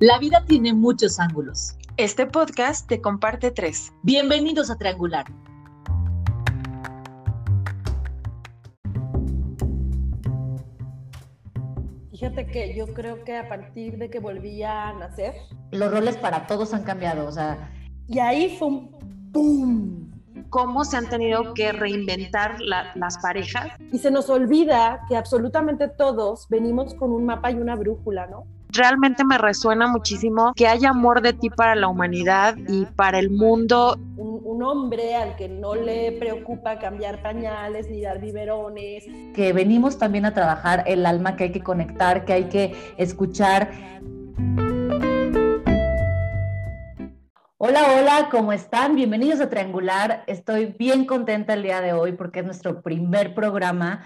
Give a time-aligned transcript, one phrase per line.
[0.00, 1.76] La vida tiene muchos ángulos.
[1.98, 3.92] Este podcast te comparte tres.
[4.02, 5.26] Bienvenidos a Triangular.
[12.10, 15.34] Fíjate que yo creo que a partir de que volví a nacer.
[15.70, 17.70] Los roles para todos han cambiado, o sea.
[18.08, 20.10] Y ahí fue un ¡pum!
[20.48, 23.72] Cómo se han tenido que reinventar las parejas.
[23.92, 28.46] Y se nos olvida que absolutamente todos venimos con un mapa y una brújula, ¿no?
[28.72, 33.30] Realmente me resuena muchísimo que haya amor de ti para la humanidad y para el
[33.30, 33.98] mundo.
[34.16, 39.06] Un, hombre al que no le preocupa cambiar pañales ni dar biberones.
[39.34, 43.70] Que venimos también a trabajar el alma, que hay que conectar, que hay que escuchar.
[47.56, 48.96] Hola, hola, ¿cómo están?
[48.96, 50.24] Bienvenidos a Triangular.
[50.26, 54.02] Estoy bien contenta el día de hoy porque es nuestro primer programa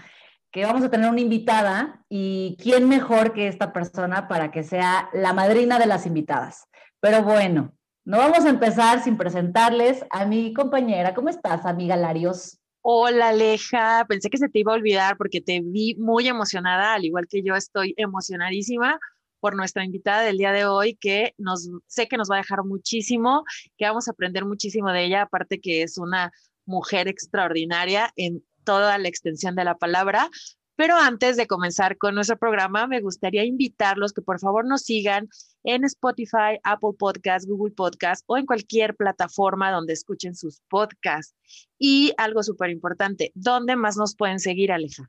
[0.55, 5.11] que vamos a tener una invitada y quién mejor que esta persona para que sea
[5.13, 6.69] la madrina de las invitadas.
[7.01, 7.75] Pero bueno,
[8.05, 11.13] no vamos a empezar sin presentarles a mi compañera.
[11.13, 12.61] ¿Cómo estás, amiga Larios?
[12.83, 14.07] Hola, Aleja.
[14.09, 17.43] Pensé que se te iba a olvidar porque te vi muy emocionada, al igual que
[17.43, 19.01] yo estoy emocionadísima
[19.41, 22.63] por nuestra invitada del día de hoy, que nos sé que nos va a dejar
[22.63, 23.43] muchísimo,
[23.77, 26.31] que vamos a aprender muchísimo de ella, aparte que es una
[26.65, 30.29] mujer extraordinaria en toda la extensión de la palabra.
[30.77, 35.29] Pero antes de comenzar con nuestro programa, me gustaría invitarlos que por favor nos sigan
[35.63, 41.37] en Spotify, Apple Podcasts, Google Podcasts o en cualquier plataforma donde escuchen sus podcasts.
[41.79, 45.09] Y algo súper importante, ¿dónde más nos pueden seguir, Aleja?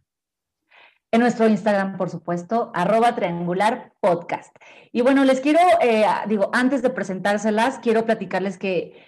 [1.12, 4.54] En nuestro Instagram, por supuesto, arroba triangular podcast.
[4.92, 9.06] Y bueno, les quiero, eh, digo, antes de presentárselas, quiero platicarles que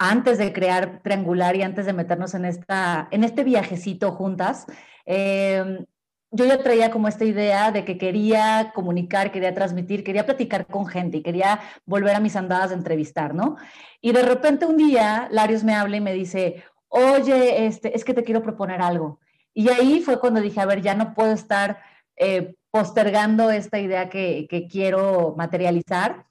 [0.00, 4.64] antes de crear Triangular y antes de meternos en, esta, en este viajecito juntas,
[5.04, 5.84] em,
[6.30, 10.86] yo ya traía como esta idea de que quería comunicar, quería transmitir, quería platicar con
[10.86, 13.56] gente y quería volver a mis andadas de entrevistar, ¿no?
[14.00, 18.14] Y de repente un día Larios me habla y me dice, oye, este, es que
[18.14, 19.20] te quiero proponer algo.
[19.52, 21.78] Y ahí fue cuando dije, a ver, ya no puedo estar
[22.16, 26.24] eh, postergando esta idea que, quiero materializar.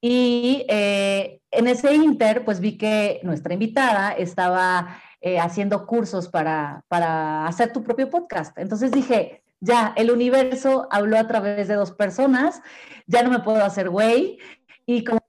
[0.00, 6.84] Y eh, en ese inter, pues vi que nuestra invitada estaba eh, haciendo cursos para,
[6.88, 8.56] para hacer tu propio podcast.
[8.58, 12.62] Entonces dije, ya, el universo habló a través de dos personas,
[13.06, 14.38] ya no me puedo hacer güey.
[14.84, 15.20] Y como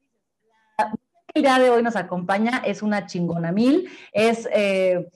[1.34, 5.08] el día de hoy nos acompaña, es una chingona mil, es, eh,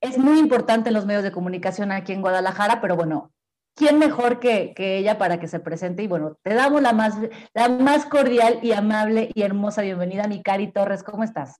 [0.00, 3.30] es muy importante en los medios de comunicación aquí en Guadalajara, pero bueno,
[3.80, 6.02] ¿quién mejor que, ella para que se presente?
[6.02, 7.14] Y bueno, te damos la más,
[7.54, 11.02] la más cordial y amable y hermosa bienvenida, mi Cari Torres.
[11.02, 11.58] ¿Cómo estás?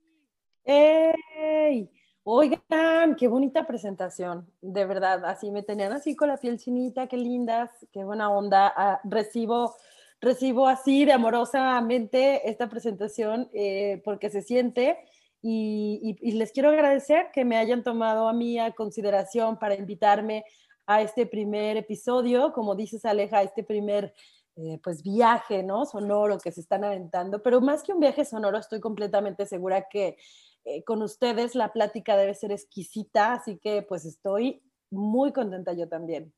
[0.62, 1.90] ¡Ey!
[2.22, 7.16] Oigan, qué bonita presentación, de verdad, así me tenían así con la piel chinita, qué
[7.16, 8.70] lindas, qué buena onda.
[8.76, 9.74] Ah, recibo,
[10.20, 14.98] recibo así de amorosamente esta presentación eh, porque se siente
[15.40, 20.44] y, y, les quiero agradecer que me hayan tomado a mí a consideración para invitarme
[20.90, 24.12] a este primer episodio, como dices Aleja, este primer
[24.56, 25.86] eh, pues viaje, ¿no?
[25.86, 30.16] Sonoro que se están aventando, pero más que un viaje sonoro, estoy completamente segura que
[30.64, 35.88] eh, con ustedes la plática debe ser exquisita, así que pues estoy muy contenta yo
[35.88, 36.34] también.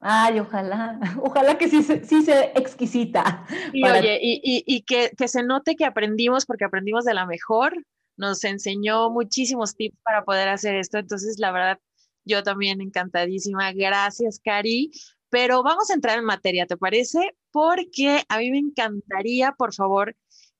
[0.00, 3.46] Ay, ojalá, ojalá que sí, sí sea exquisita.
[3.72, 7.72] Y oye, y, y, que, que, se note que aprendimos, porque aprendimos de la mejor,
[8.18, 11.78] nos enseñó muchísimos tips para poder hacer esto, entonces la verdad
[12.24, 13.72] yo también encantadísima.
[13.72, 14.90] Gracias, Cari.
[15.28, 17.36] Pero vamos a entrar en materia, ¿te parece?
[17.50, 20.14] Porque a mí me encantaría, por favor,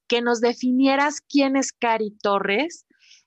[0.06, 2.86] que nos definieras quién es Cari Torres,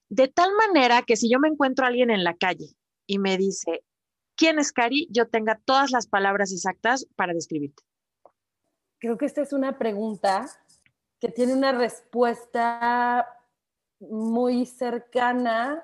[0.09, 2.75] de tal manera que si yo me encuentro a alguien en la calle
[3.05, 3.83] y me dice,
[4.35, 5.07] ¿quién es Cari?
[5.11, 7.83] Yo tenga todas las palabras exactas para describirte.
[8.99, 10.47] Creo que esta es una pregunta
[11.19, 13.27] que tiene una respuesta
[13.99, 15.83] muy cercana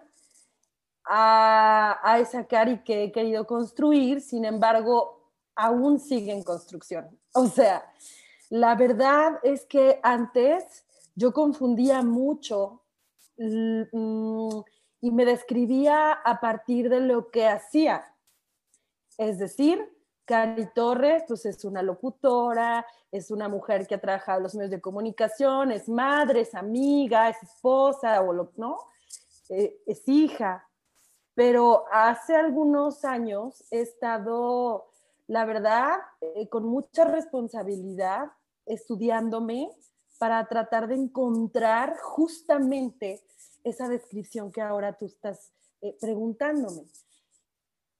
[1.05, 7.17] a, esa Cari que he querido construir, sin embargo, aún sigue en construcción.
[7.33, 7.89] O sea,
[8.49, 10.83] la verdad es que antes
[11.15, 12.81] yo confundía mucho
[13.37, 14.59] mm,
[14.99, 18.03] y me describía a partir de lo que hacía.
[19.17, 19.79] Es decir,
[20.25, 24.71] Cari Torres, pues es una locutora, es una mujer que ha trabajado en los medios
[24.71, 28.77] de comunicación, es madre, es amiga, es esposa, o lo, ¿no?
[29.47, 30.67] Eh, es hija
[31.35, 34.89] pero hace algunos años he estado,
[35.27, 38.31] la verdad, eh, con mucha responsabilidad
[38.65, 39.69] estudiándome
[40.17, 43.23] para tratar de encontrar justamente
[43.63, 45.51] esa descripción que ahora tú estás
[45.81, 46.83] eh, preguntándome.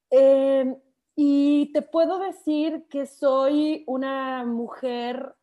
[0.10, 0.76] Em,
[1.16, 5.36] y te puedo decir que soy una mujer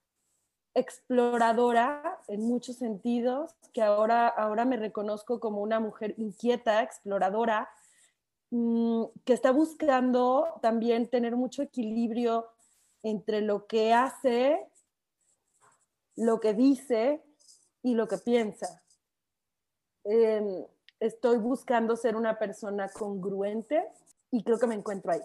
[0.75, 7.69] exploradora en muchos sentidos, que ahora, ahora me reconozco como una mujer inquieta, exploradora,
[8.51, 12.47] que está buscando también tener mucho equilibrio
[13.03, 14.59] entre lo que hace,
[16.17, 17.23] lo que dice
[17.83, 18.83] y lo que piensa.
[20.05, 20.65] Em,
[20.99, 23.85] estoy buscando ser una persona congruente
[24.31, 25.21] y creo que me encuentro ahí.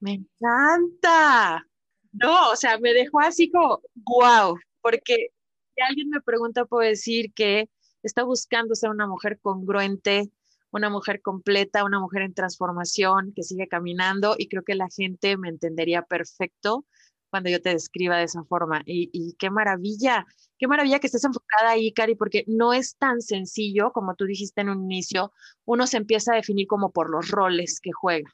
[0.00, 1.66] Me encanta.
[2.12, 5.32] No, o sea, me dejó así como, wow, porque
[5.74, 7.68] si alguien me pregunta, puedo decir que
[8.02, 10.30] está buscando ser una mujer congruente,
[10.70, 15.36] una mujer completa, una mujer en transformación, que sigue caminando y creo que la gente
[15.36, 16.84] me entendería perfecto
[17.30, 18.82] cuando yo te describa de esa forma.
[18.86, 20.26] Y, qué maravilla,
[20.58, 24.60] qué maravilla que estés enfocada ahí, Cari, porque no es tan sencillo como tú dijiste
[24.60, 25.32] en un inicio,
[25.64, 28.30] uno se empieza a definir como por los roles que juega,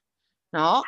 [0.52, 0.82] ¿no?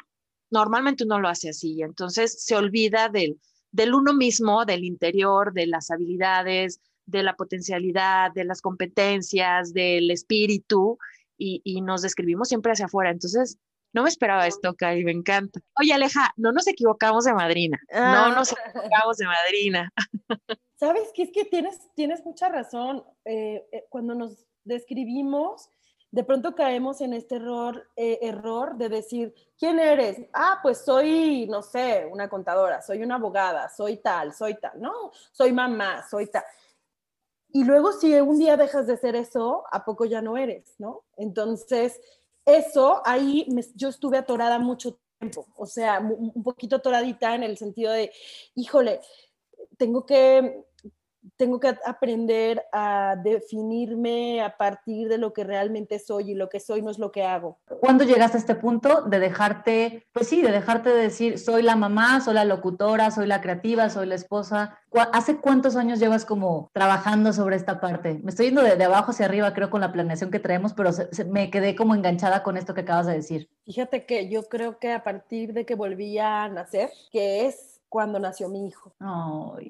[0.50, 3.40] Normalmente uno lo hace así, entonces se olvida del,
[3.72, 10.10] del uno mismo, del interior, de las habilidades, de la potencialidad, de las competencias, del
[10.10, 10.99] espíritu,
[11.38, 13.11] y, y nos describimos siempre hacia afuera.
[13.11, 13.59] Entonces,
[13.93, 15.61] no me esperaba esto, Cari, me encanta.
[15.81, 17.81] Oye, Aleja, no nos equivocamos de madrina.
[17.91, 18.33] No ah.
[18.37, 19.93] nos equivocamos de madrina.
[20.79, 23.03] Sabes que es que tienes, tienes mucha razón.
[23.25, 25.71] Eh, eh, cuando nos describimos,
[26.11, 30.19] de pronto caemos en este error, eh, error de decir, ¿quién eres?
[30.35, 35.11] Ah, pues soy, no sé, una contadora, soy una abogada, soy tal, soy tal, no,
[35.33, 36.44] soy mamá, soy tal.
[37.52, 41.04] Y luego si un día dejas de ser eso, ¿a poco ya no eres, no?
[41.16, 42.00] Entonces,
[42.44, 47.93] eso ahí yo estuve atorada mucho tiempo, o sea, un poquito atoradita en el sentido
[47.93, 48.12] de,
[48.54, 49.00] híjole,
[49.78, 50.64] tengo que
[51.37, 56.61] tengo que aprender a definirme a partir de lo que realmente soy y lo que
[56.61, 57.58] soy no es lo que hago.
[57.81, 61.76] ¿Cuándo llegaste a este punto de dejarte, pues sí, de dejarte de decir, soy la
[61.76, 64.78] mamá, soy la locutora, soy la creativa, soy la esposa?
[65.12, 68.20] ¿Hace cuántos años llevas como trabajando sobre esta parte?
[68.23, 70.90] Me estoy yendo de, abajo hacia arriba, creo, con la planeación que traemos, pero
[71.28, 73.49] me quedé como enganchada con esto que acabas de decir.
[73.64, 78.19] Fíjate que yo creo que a partir de que volví a nacer, que es cuando
[78.19, 78.93] nació mi hijo.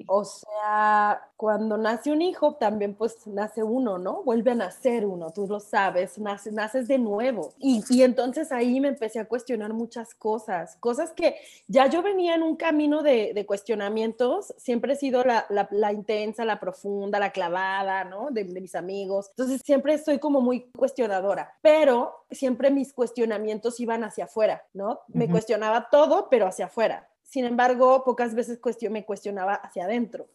[0.07, 4.21] O sea, cuando nace un hijo, también pues nace uno, ¿no?
[4.23, 7.53] Vuelve a nacer uno, tú lo sabes, naces, naces de nuevo.
[7.57, 11.37] Y, y entonces ahí me empecé a cuestionar muchas cosas, cosas que
[11.69, 15.93] ya yo venía en un camino de, de cuestionamientos, siempre he sido la, la, la,
[15.93, 18.27] intensa, la profunda, la clavada, ¿no?
[18.29, 19.27] De, de mis amigos.
[19.29, 24.99] Entonces siempre estoy como muy cuestionadora, pero siempre mis cuestionamientos iban hacia afuera, ¿no?
[25.07, 27.07] Me cuestionaba todo, pero hacia afuera.
[27.27, 28.59] Sin embargo, pocas veces
[28.89, 30.27] me cuestionaba hacia adentro.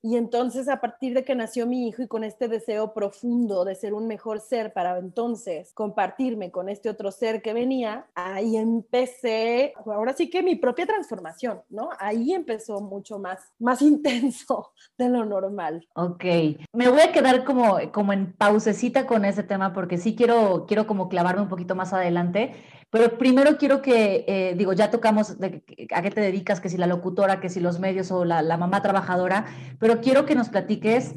[0.00, 3.74] Y entonces a partir de que nació mi hijo y con este deseo profundo de
[3.74, 9.74] ser un mejor ser para entonces compartirme con este otro ser que venía, ahí empecé,
[9.84, 11.90] ahora sí que mi propia transformación, ¿no?
[11.98, 15.88] Ahí empezó mucho más, más intenso de lo normal.
[15.94, 16.24] Ok,
[16.72, 20.86] me voy a quedar como, como en pausecita con ese tema porque sí quiero, quiero
[20.86, 22.54] como clavarme un poquito más adelante.
[22.90, 25.62] Pero primero quiero que, eh, digo, ya tocamos de,
[25.94, 28.56] a qué te dedicas, que si la locutora, que si los medios o la, la
[28.56, 29.44] mamá trabajadora,
[29.78, 31.14] pero quiero que nos platiques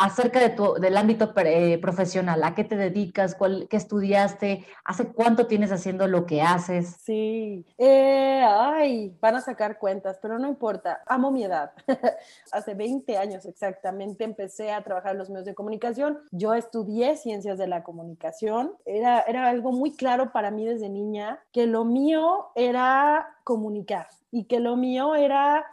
[0.00, 3.34] acerca de tu, del ámbito eh, profesional, ¿a qué te dedicas?
[3.34, 4.64] Cuál, ¿Qué estudiaste?
[4.82, 6.96] ¿Hace cuánto tienes haciendo lo que haces?
[7.02, 11.72] Sí, eh, ay, van a sacar cuentas, pero no importa, amo mi edad.
[12.52, 16.18] Hace 20 años exactamente empecé a trabajar en los medios de comunicación.
[16.30, 18.72] Yo estudié ciencias de la comunicación.
[18.86, 24.44] Era, era algo muy claro para mí desde niña que lo mío era comunicar y
[24.44, 25.66] que lo mío era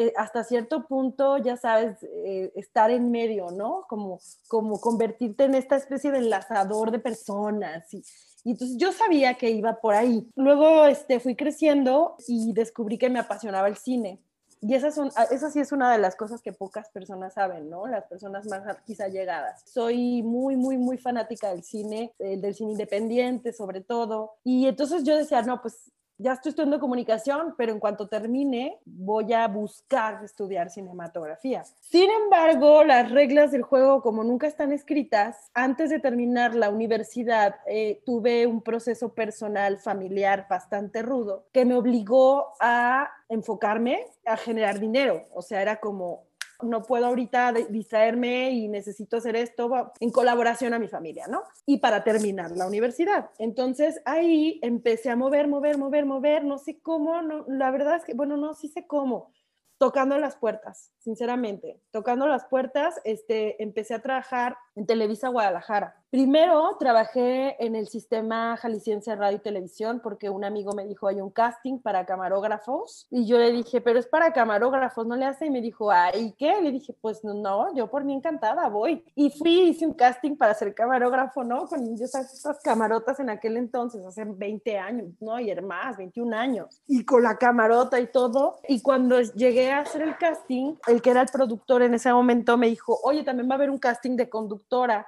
[0.00, 3.84] eh, hasta cierto punto, ya sabes, eh, estar en medio, ¿no?
[3.88, 7.92] Como, como convertirte en esta especie de enlazador de personas.
[7.92, 8.04] Y,
[8.44, 10.30] y entonces yo sabía que iba por ahí.
[10.36, 14.20] Luego este, fui creciendo y descubrí que me apasionaba el cine.
[14.60, 17.68] Y esa, son, ah, esa sí es una de las cosas que pocas personas saben,
[17.68, 17.88] ¿no?
[17.88, 19.62] Las personas más quizá llegadas.
[19.66, 24.36] Soy muy, muy, muy fanática del cine, eh, del cine independiente sobre todo.
[24.44, 29.32] Y entonces yo decía, no, pues ya estoy estudiando comunicación, pero en cuanto termine voy
[29.32, 31.64] a buscar estudiar cinematografía.
[31.80, 37.56] Sin embargo, las reglas del juego, como nunca están escritas, antes de terminar la universidad
[37.66, 44.80] eh, tuve un proceso personal, familiar bastante rudo, que me obligó a enfocarme a generar
[44.80, 45.26] dinero.
[45.32, 46.27] O sea, era como,
[46.62, 51.42] no puedo ahorita distraerme y necesito hacer esto en colaboración a mi familia, ¿no?
[51.66, 53.30] Y para terminar la universidad.
[53.38, 58.04] Entonces ahí empecé a mover, mover, mover, mover, no sé cómo, no, la verdad es
[58.04, 59.32] que, bueno, no, sé cómo,
[59.78, 65.96] tocando las puertas, sinceramente, tocando las puertas, este, empecé a trabajar en Televisa Guadalajara.
[66.10, 71.20] Primero trabajé en el sistema jalisciense radio y televisión porque un amigo me dijo, hay
[71.20, 73.06] un casting para camarógrafos.
[73.10, 75.46] Y yo le dije, pero es para camarógrafos, ¿no le hace?
[75.46, 76.62] Y me dijo, ¿ay qué?
[76.62, 79.04] Le dije, pues no, yo por mí encantada voy.
[79.14, 81.66] Y fui, hice un casting para ser camarógrafo, ¿no?
[81.66, 85.38] Con esas camarotas en aquel entonces, hace 20 años, ¿no?
[85.38, 86.80] Y era más, 21 años.
[86.86, 88.56] Y con la camarota y todo.
[88.66, 92.56] Y cuando llegué a hacer el casting, el que era el productor en ese momento
[92.56, 94.30] me dijo, oye, también va a haber un casting de
[94.68, 95.06] conductora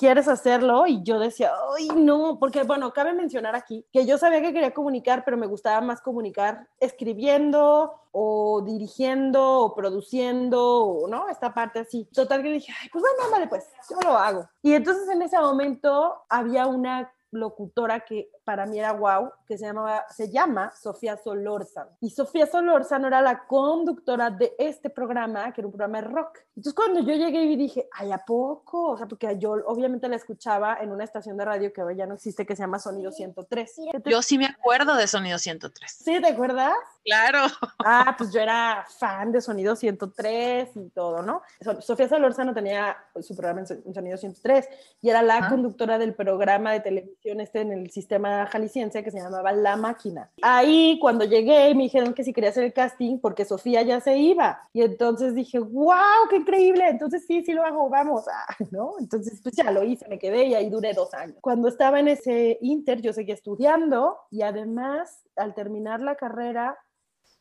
[0.00, 0.86] ¿quieres hacerlo?
[0.86, 4.72] Y yo decía, ay, no, porque bueno, cabe mencionar aquí que yo sabía que quería
[4.72, 11.28] comunicar, pero me gustaba más comunicar escribiendo o dirigiendo o produciendo, ¿no?
[11.28, 12.08] Esta parte así.
[12.14, 14.48] Total que dije, ay, pues bueno, vale, pues yo lo hago.
[14.62, 19.64] Y entonces en ese momento había una locutora que para mí era wow, que se,
[19.64, 21.92] llamaba, se llama Sofía Solórzano.
[22.00, 26.40] Y Sofía Solórzano era la conductora de este programa, que era un programa de rock.
[26.56, 28.88] Entonces cuando yo llegué y dije, ay, ¿a poco?
[28.88, 32.06] O sea, porque yo obviamente la escuchaba en una estación de radio que hoy ya
[32.06, 33.76] no existe, que se llama Sonido 103.
[34.06, 35.92] Yo sí me acuerdo de Sonido 103.
[35.92, 36.74] ¿Sí, te acuerdas?
[37.04, 37.38] Claro.
[37.82, 41.42] Ah, pues yo era fan de Sonido 103 y todo, ¿no?
[41.80, 44.68] Sofía Solórzano tenía su programa en Sonido 103
[45.00, 49.20] y era la conductora del programa de televisión este en el sistema jalisciense que se
[49.20, 50.30] llamaba La Máquina.
[50.42, 54.16] Ahí cuando llegué me dijeron que si quería hacer el casting porque Sofía ya se
[54.16, 54.68] iba.
[54.72, 56.88] Y entonces dije, wow, qué increíble.
[56.88, 58.24] Entonces sí, sí lo hago, vamos.
[58.32, 58.94] Ah, ¿no?
[58.98, 61.36] Entonces pues ya lo hice, me quedé y ahí duré dos años.
[61.40, 66.78] Cuando estaba en ese inter yo seguía estudiando y además al terminar la carrera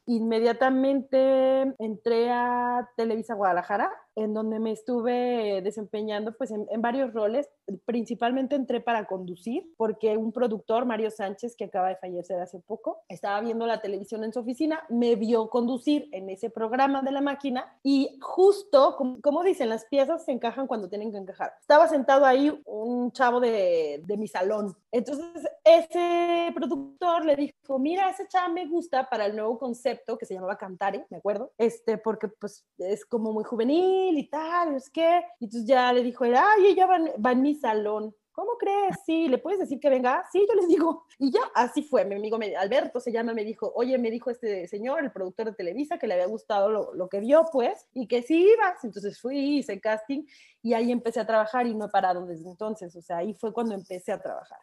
[0.09, 7.49] inmediatamente entré a Televisa Guadalajara en donde me estuve desempeñando pues en, varios roles.
[7.85, 13.01] Principalmente entré para conducir porque un productor, Mario Sánchez, que acaba de fallecer hace poco,
[13.07, 17.21] estaba viendo la televisión en su oficina, me vio conducir en ese programa de la
[17.21, 21.53] máquina y justo, como, dicen, las piezas se encajan cuando tienen que encajar.
[21.61, 24.75] Estaba sentado ahí un chavo de, de mi salón.
[24.91, 30.25] Entonces ese productor le dijo, mira, ese chavo me gusta para el nuevo concepto que
[30.25, 35.23] se llamaba Cantare, me acuerdo, este, porque pues es como muy juvenil tal, es que,
[35.39, 38.15] y entonces ya le dijo, ay, ella va, va en mi salón.
[38.39, 38.95] ¿Cómo crees?
[39.05, 40.23] Sí, ¿le puedes decir que venga?
[40.31, 41.05] Sí, yo les digo.
[41.19, 42.05] Y ya, así fue.
[42.05, 45.53] Mi amigo Alberto se llama, me dijo, oye, me dijo este señor, el productor de
[45.53, 48.81] Televisa, que le había gustado lo, lo que vio, pues, y que sí ibas.
[48.85, 50.23] Entonces fui, hice casting
[50.61, 52.95] y ahí empecé a trabajar y no he parado desde entonces.
[52.95, 54.59] O sea, ahí fue cuando empecé a trabajar.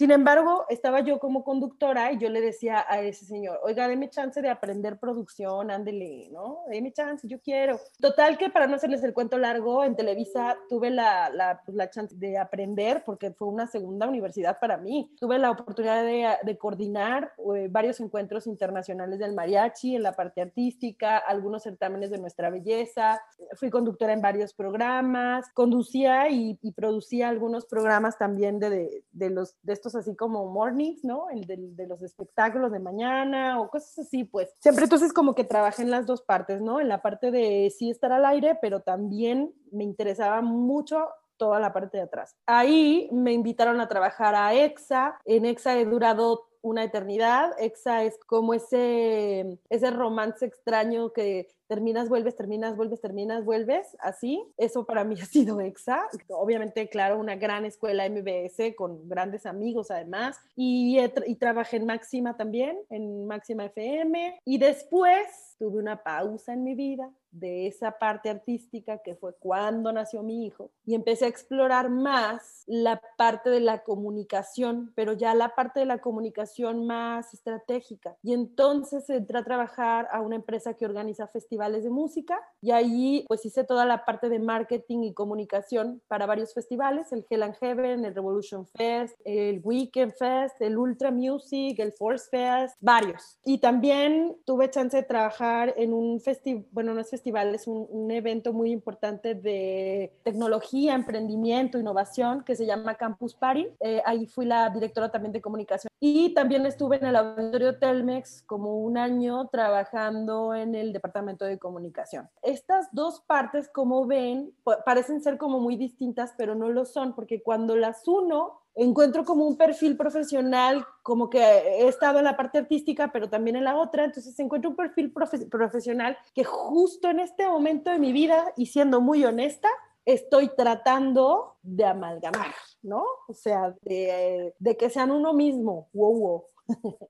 [0.00, 4.08] Sin embargo, estaba yo como conductora y yo le decía a ese señor, oiga, déme
[4.08, 6.60] chance de aprender producción, ándele, ¿no?
[6.70, 7.78] Deme chance, yo quiero.
[8.00, 11.90] Total que para no hacerles el cuento largo, en Televisa tuve la, la, pues, la
[11.90, 15.14] chance de aprender porque fue una segunda universidad para mí.
[15.20, 20.40] Tuve la oportunidad de, de coordinar eh, varios encuentros internacionales del mariachi en la parte
[20.40, 23.20] artística, algunos certámenes de nuestra belleza.
[23.52, 29.28] Fui conductora en varios programas, conducía y, y producía algunos programas también de, de, de
[29.28, 31.30] los, de estos así como mornings, ¿no?
[31.30, 34.54] El de, los espectáculos de mañana o cosas así, pues.
[34.60, 36.80] Siempre entonces como que trabajé en las dos partes, ¿no?
[36.80, 41.72] En la parte de sí estar al aire, pero también me interesaba mucho toda la
[41.72, 42.36] parte de atrás.
[42.46, 45.18] Ahí me invitaron a trabajar a EXA.
[45.24, 47.52] En EXA he durado una eternidad.
[47.58, 54.42] EXA es como ese, ese romance extraño que terminas, vuelves, terminas, vuelves, terminas, vuelves, así.
[54.56, 56.08] Eso para mí ha sido EXA.
[56.28, 60.38] Obviamente, claro, una gran escuela MBS con grandes amigos además.
[60.56, 64.40] Y, y trabajé en Máxima también, en Máxima FM.
[64.44, 69.92] Y después tuve una pausa en mi vida de esa parte artística que fue cuando
[69.92, 75.34] nació mi hijo y empecé a explorar más la parte de la comunicación, pero ya
[75.34, 78.16] la parte de la comunicación más estratégica.
[78.22, 83.24] Y entonces entré a trabajar a una empresa que organiza festivales de música y ahí
[83.28, 87.56] pues hice toda la parte de marketing y comunicación para varios festivales, el Hell and
[87.56, 93.38] Heaven, el Revolution Fest, el Weekend Fest, el Ultra Music, el Force Fest, varios.
[93.44, 98.52] Y también tuve chance de trabajar en un festival, bueno, no es es un, evento
[98.52, 103.68] muy importante de tecnología, emprendimiento, innovación, que se llama Campus Party.
[103.80, 105.90] Eh, ahí fui la directora también de comunicación.
[106.00, 111.58] Y también estuve en el auditorio Telmex como un año trabajando en el departamento de
[111.58, 112.28] comunicación.
[112.42, 114.52] Estas dos partes, como ven,
[114.84, 119.46] parecen ser como muy distintas, pero no lo son, porque cuando las uno encuentro como
[119.46, 123.76] un perfil profesional, como que he estado en la parte artística, pero también en la
[123.76, 128.66] otra, entonces encuentro un perfil profesional que justo en este momento de mi vida, y
[128.66, 129.68] siendo muy honesta,
[130.04, 133.04] estoy tratando de amalgamar, ¿no?
[133.28, 136.44] O sea, de, de que sean uno mismo, wow, wow.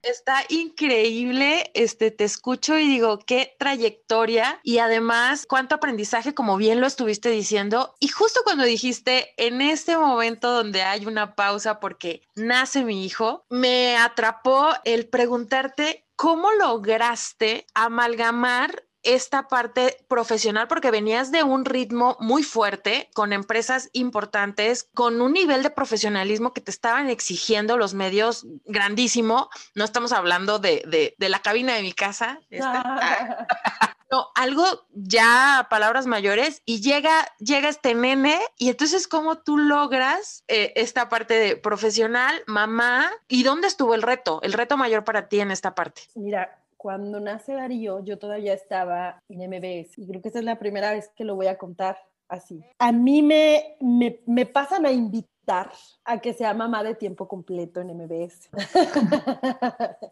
[0.02, 6.81] Está increíble, este, te escucho y digo, qué trayectoria y además cuánto aprendizaje, como bien
[6.81, 7.95] lo estuviste diciendo.
[8.00, 13.45] Y justo cuando dijiste, en este momento donde hay una pausa porque nace mi hijo,
[13.49, 22.16] me atrapó el preguntarte ¿cómo lograste amalgamar esta parte profesional porque venías de un ritmo
[22.21, 27.95] muy fuerte con empresas importantes, con un nivel de profesionalismo que te estaban exigiendo los
[27.95, 29.49] medios grandísimo.
[29.75, 32.40] No estamos hablando de, de, la cabina de mi casa.
[34.11, 40.45] no, algo ya palabras mayores y llega, llega este nene y entonces cómo tú logras
[40.49, 45.28] eh, esta parte de profesional, mamá y dónde estuvo el reto, el reto mayor para
[45.28, 46.02] ti en esta parte.
[46.14, 50.58] Mira, cuando nace Darío, yo todavía estaba en MBS y creo que esta es la
[50.58, 52.64] primera vez que lo voy a contar así.
[52.78, 55.70] A mí me, me, me pasan a invitar
[56.04, 58.49] a que sea mamá de tiempo completo en MBS.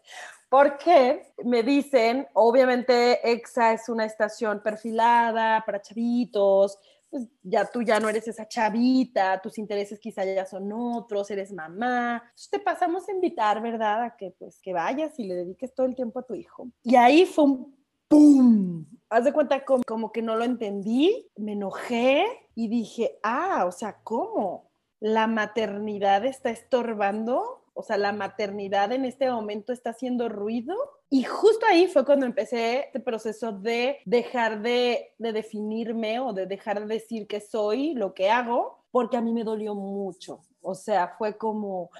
[0.50, 6.78] Porque me dicen, obviamente EXA es una estación perfilada para chavitos,
[7.10, 11.52] pues ya tú ya no eres esa chavita, tus intereses quizá ya son otros, eres
[11.52, 12.22] mamá.
[12.22, 14.04] Entonces te pasamos a invitar, ¿verdad?
[14.04, 16.68] A que pues que vayas y le dediques todo el tiempo a tu hijo.
[16.82, 18.86] Y ahí fue un ¡pum!
[19.10, 23.72] Haz de cuenta como, como que no lo entendí, me enojé y dije, ah, o
[23.72, 24.70] sea, ¿cómo?
[25.00, 27.64] ¿La maternidad está estorbando?
[27.74, 30.74] O sea, la maternidad en este momento está haciendo ruido.
[31.10, 36.46] Y justo ahí fue cuando empecé este proceso de dejar de, de definirme o de
[36.46, 40.40] dejar de decir que soy lo que hago, porque a mí me dolió mucho.
[40.60, 41.90] O sea, fue como,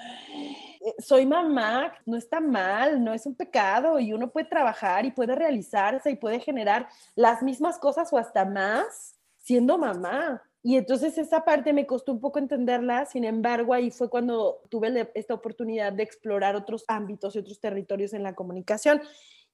[0.85, 5.11] eh, soy mamá, no está mal, no es un pecado y uno puede trabajar y
[5.11, 10.43] puede realizarse y puede generar las mismas cosas o hasta más siendo mamá.
[10.68, 15.10] Y entonces esa parte me costó un poco entenderla, sin embargo ahí fue cuando tuve
[15.14, 19.00] esta oportunidad de explorar otros ámbitos y otros territorios en la comunicación.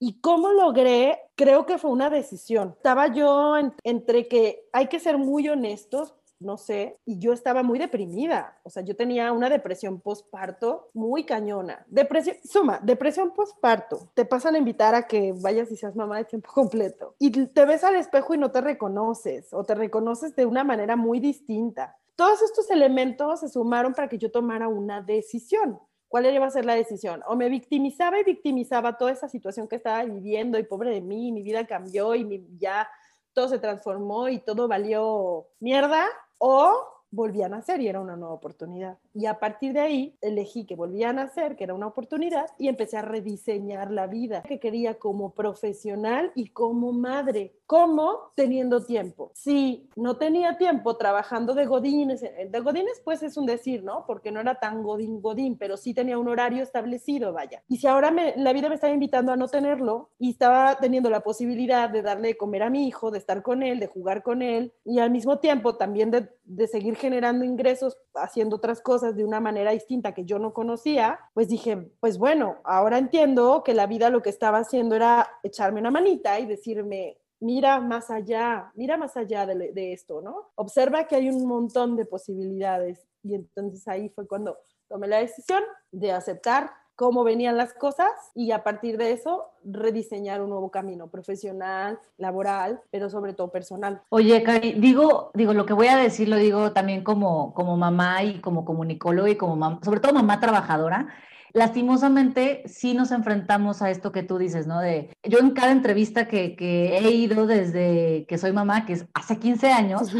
[0.01, 1.21] ¿Y cómo logré?
[1.37, 2.75] Creo que fue una decisión.
[2.77, 3.55] Estaba yo
[3.85, 8.71] entre que hay que ser muy honestos, no sé, y yo estaba muy deprimida, o
[8.71, 11.85] sea, yo tenía una depresión postparto muy cañona.
[11.89, 14.11] Depresión, suma, depresión postparto.
[14.15, 17.65] Te pasan a invitar a que vayas y seas mamá de tiempo completo y te
[17.65, 21.97] ves al espejo y no te reconoces o te reconoces de una manera muy distinta.
[22.17, 25.81] Todos estos elementos se sumaron para que yo tomara una decisión.
[26.07, 27.23] ¿Cuál iba a ser la decisión?
[27.27, 31.33] O me victimizaba y victimizaba toda esa situación que estaba viviendo y pobre de mí,
[31.33, 32.89] mi vida cambió y ya
[33.33, 36.07] todo se transformó y todo valió mierda,
[36.39, 38.99] o volvía a nacer y era una nueva oportunidad.
[39.15, 42.69] Y a partir de ahí elegí que volvía a nacer, que era una oportunidad, y
[42.69, 47.55] empecé a rediseñar la vida que quería como profesional y como madre.
[47.67, 48.33] ¿Cómo?
[48.35, 49.31] Teniendo tiempo.
[49.35, 54.05] Si no tenía tiempo trabajando de godines, de godines pues es un decir, ¿no?
[54.07, 57.63] Porque no era tan godín, godín, pero sí tenía un horario establecido, vaya.
[57.69, 61.09] Y si ahora me, la vida me estaba invitando a no tenerlo y estaba teniendo
[61.09, 64.23] la posibilidad de darle de comer a mi hijo, de estar con él, de jugar
[64.23, 69.04] con él y al mismo tiempo también de, de seguir generando ingresos haciendo otras cosas
[69.13, 73.75] de una manera distinta que yo no conocía, pues dije, pues bueno, ahora entiendo que
[73.75, 78.73] la vida lo que estaba haciendo era echarme una manita y decirme, mira más allá,
[78.75, 80.53] mira más allá de, esto, ¿no?
[80.55, 83.07] Observa que hay un montón de posibilidades.
[83.23, 85.63] Y entonces ahí fue cuando tomé la decisión
[85.93, 91.09] de aceptar cómo venían las cosas y a partir de eso rediseñar un nuevo camino
[91.09, 94.03] profesional, laboral, pero sobre todo personal.
[94.11, 98.23] Oye, Cari, digo, digo, lo que voy a decir lo digo también como, como mamá
[98.23, 101.09] y como comunicólogo y como mamá, sobre todo mamá trabajadora
[101.55, 104.81] lastimosamente sí nos enfrentamos a esto que tú dices, ¿no?
[104.81, 109.07] De, yo en cada entrevista que, que he ido desde que soy mamá, que es
[109.15, 110.13] hace 15 años,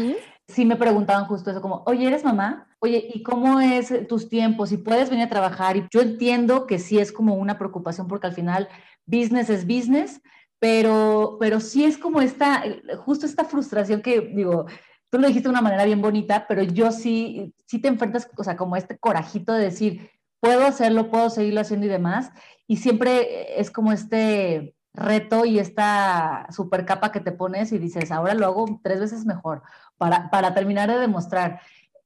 [0.47, 2.67] sí me preguntaban justo eso, como, oye, ¿eres mamá?
[2.79, 4.71] Oye, ¿y cómo es tus tiempos?
[4.71, 5.77] ¿Y puedes venir a trabajar?
[5.77, 8.69] Y yo entiendo que sí es como una preocupación porque al final
[9.05, 10.21] business es business,
[10.59, 12.63] pero, pero sí es como esta,
[12.97, 14.65] justo esta frustración que digo,
[15.09, 18.43] tú lo dijiste de una manera bien bonita, pero yo sí, sí te enfrentas, o
[18.43, 22.31] sea, como este corajito de decir, puedo hacerlo, puedo seguirlo haciendo y demás.
[22.67, 28.11] Y siempre es como este reto y esta super capa que te pones y dices,
[28.11, 29.63] ahora lo hago tres veces mejor
[29.97, 31.61] para, para terminar de demostrar.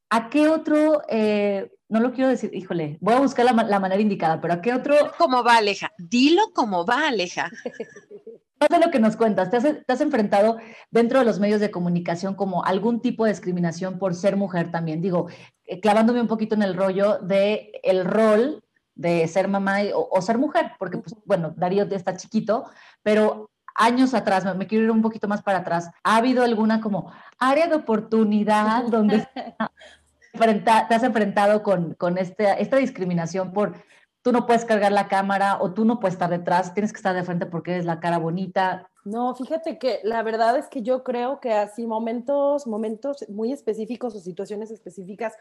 [0.10, 4.02] ¿A qué otro, eh, no lo quiero decir, híjole, voy a buscar la, la manera
[4.02, 4.96] indicada, pero ¿a qué otro?
[5.18, 5.92] ¿Cómo va, Aleja?
[5.98, 7.50] Dilo como va, Aleja.
[8.68, 10.58] de lo que nos cuentas, ¿te has, ¿te has, enfrentado
[10.92, 15.02] dentro de los medios de comunicación como algún tipo de discriminación por ser mujer también?
[15.02, 15.28] Digo,
[15.66, 18.62] eh, clavándome un poquito en el rollo de el rol
[19.00, 22.66] de ser mamá o, ser mujer, porque pues, bueno, Darío está chiquito,
[23.02, 27.10] pero años atrás, me, quiero ir un poquito más para atrás, ¿ha habido alguna como
[27.40, 33.74] área de oportunidad donde te has enfrentado con, con este, esta discriminación por,
[34.22, 37.16] tú no puedes cargar la cámara o tú no puedes estar detrás, tienes que estar
[37.16, 38.90] de frente porque eres la cara bonita.
[39.06, 44.14] No, fíjate que la verdad es que yo creo que así momentos, momentos muy específicos
[44.14, 45.38] o situaciones específicas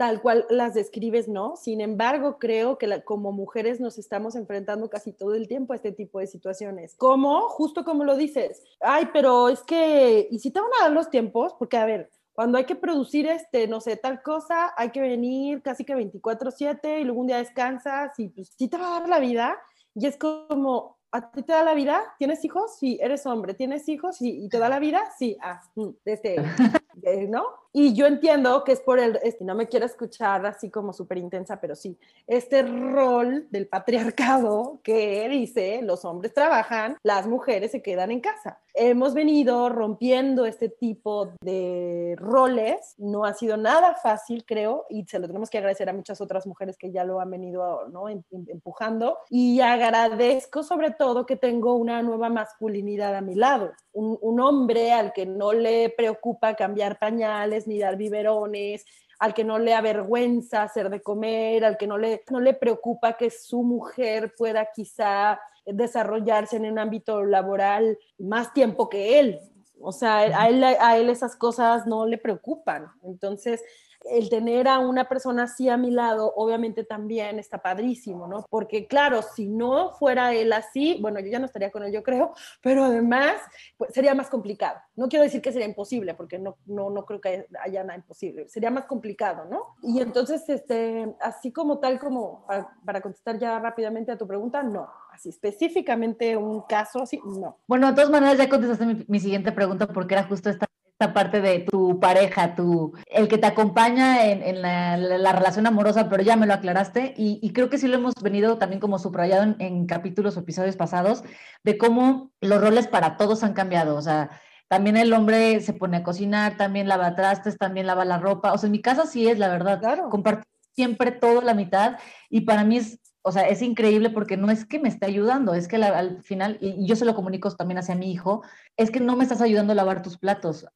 [0.00, 1.56] tal cual las describes, ¿no?
[1.56, 5.92] Sin embargo, creo que como mujeres nos estamos enfrentando casi todo el tiempo a este
[5.92, 6.94] tipo de situaciones.
[6.96, 7.42] ¿Cómo?
[7.50, 8.64] Justo como lo dices.
[8.80, 11.54] Ay, pero es que, ¿y si te van a dar los tiempos?
[11.58, 15.60] Porque, a ver, cuando hay que producir, este, no sé, tal cosa, hay que venir
[15.60, 19.08] casi que 24/7 y luego un día descansas y pues sí te va a dar
[19.10, 19.58] la vida.
[19.94, 22.02] Y es como, ¿a ti te da la vida?
[22.18, 22.74] ¿Tienes hijos?
[22.78, 23.52] Sí, eres hombre.
[23.52, 24.16] ¿Tienes hijos?
[24.22, 25.02] ¿Y te da la vida?
[25.18, 25.36] Sí.
[25.42, 26.36] Ah, mm, este,
[27.28, 27.60] ¿no?
[27.72, 31.18] Y yo entiendo que es por el, este, no me quiero escuchar así como súper
[31.18, 37.80] intensa, pero sí, este rol del patriarcado que dice los hombres trabajan, las mujeres se
[37.80, 38.58] quedan en casa.
[38.74, 45.18] Hemos venido rompiendo este tipo de roles, no ha sido nada fácil, creo, y se
[45.18, 48.08] lo tenemos que agradecer a muchas otras mujeres que ya lo han venido ¿no?
[48.08, 49.18] Em, em, empujando.
[49.28, 54.92] Y agradezco sobre todo que tengo una nueva masculinidad a mi lado, un, un hombre
[54.92, 58.84] al que no le preocupa cambiar pañales ni dar biberones,
[59.18, 63.16] al que no le avergüenza hacer de comer, al que no le, no le preocupa
[63.16, 69.40] que su mujer pueda quizá desarrollarse en un ámbito laboral más tiempo que él.
[69.80, 72.86] O sea, a él, a él esas cosas no le preocupan.
[73.02, 73.62] Entonces,
[74.04, 78.46] el tener a una persona así a mi lado, obviamente también está padrísimo, ¿no?
[78.48, 82.02] Porque claro, si no fuera él así, bueno, yo ya no estaría con él, yo
[82.02, 82.32] creo,
[82.62, 83.36] pero además
[83.76, 84.78] pues, sería más complicado.
[84.96, 88.48] No quiero decir que sería imposible, porque no, no, no creo que haya nada imposible,
[88.48, 89.76] sería más complicado, ¿no?
[89.82, 92.46] Y entonces, este, así como tal, como
[92.84, 97.58] para, contestar ya rápidamente a tu pregunta, no, así específicamente un caso así, no.
[97.66, 100.69] Bueno, de todas maneras ya contestaste mi, mi siguiente pregunta porque era justo esta
[101.00, 106.36] parte de tu pareja, tu, el que te acompaña en, la, relación amorosa, pero ya
[106.36, 109.86] me lo aclaraste y, creo que sí lo hemos venido también como subrayado en, en,
[109.86, 111.24] capítulos o episodios pasados,
[111.64, 114.30] de cómo los roles para todos han cambiado, o sea,
[114.68, 118.58] también el hombre se pone a cocinar, también lava trastes, también lava la ropa, o
[118.58, 120.08] sea, en mi casa sí es la verdad, claro.
[120.10, 124.50] compartir siempre todo la mitad y para mí es o sea, es increíble porque no
[124.50, 127.78] es que me esté ayudando, es que al final, y yo se lo comunico también
[127.78, 128.42] hacia mi hijo,
[128.78, 130.66] es que no me estás ayudando a lavar tus platos.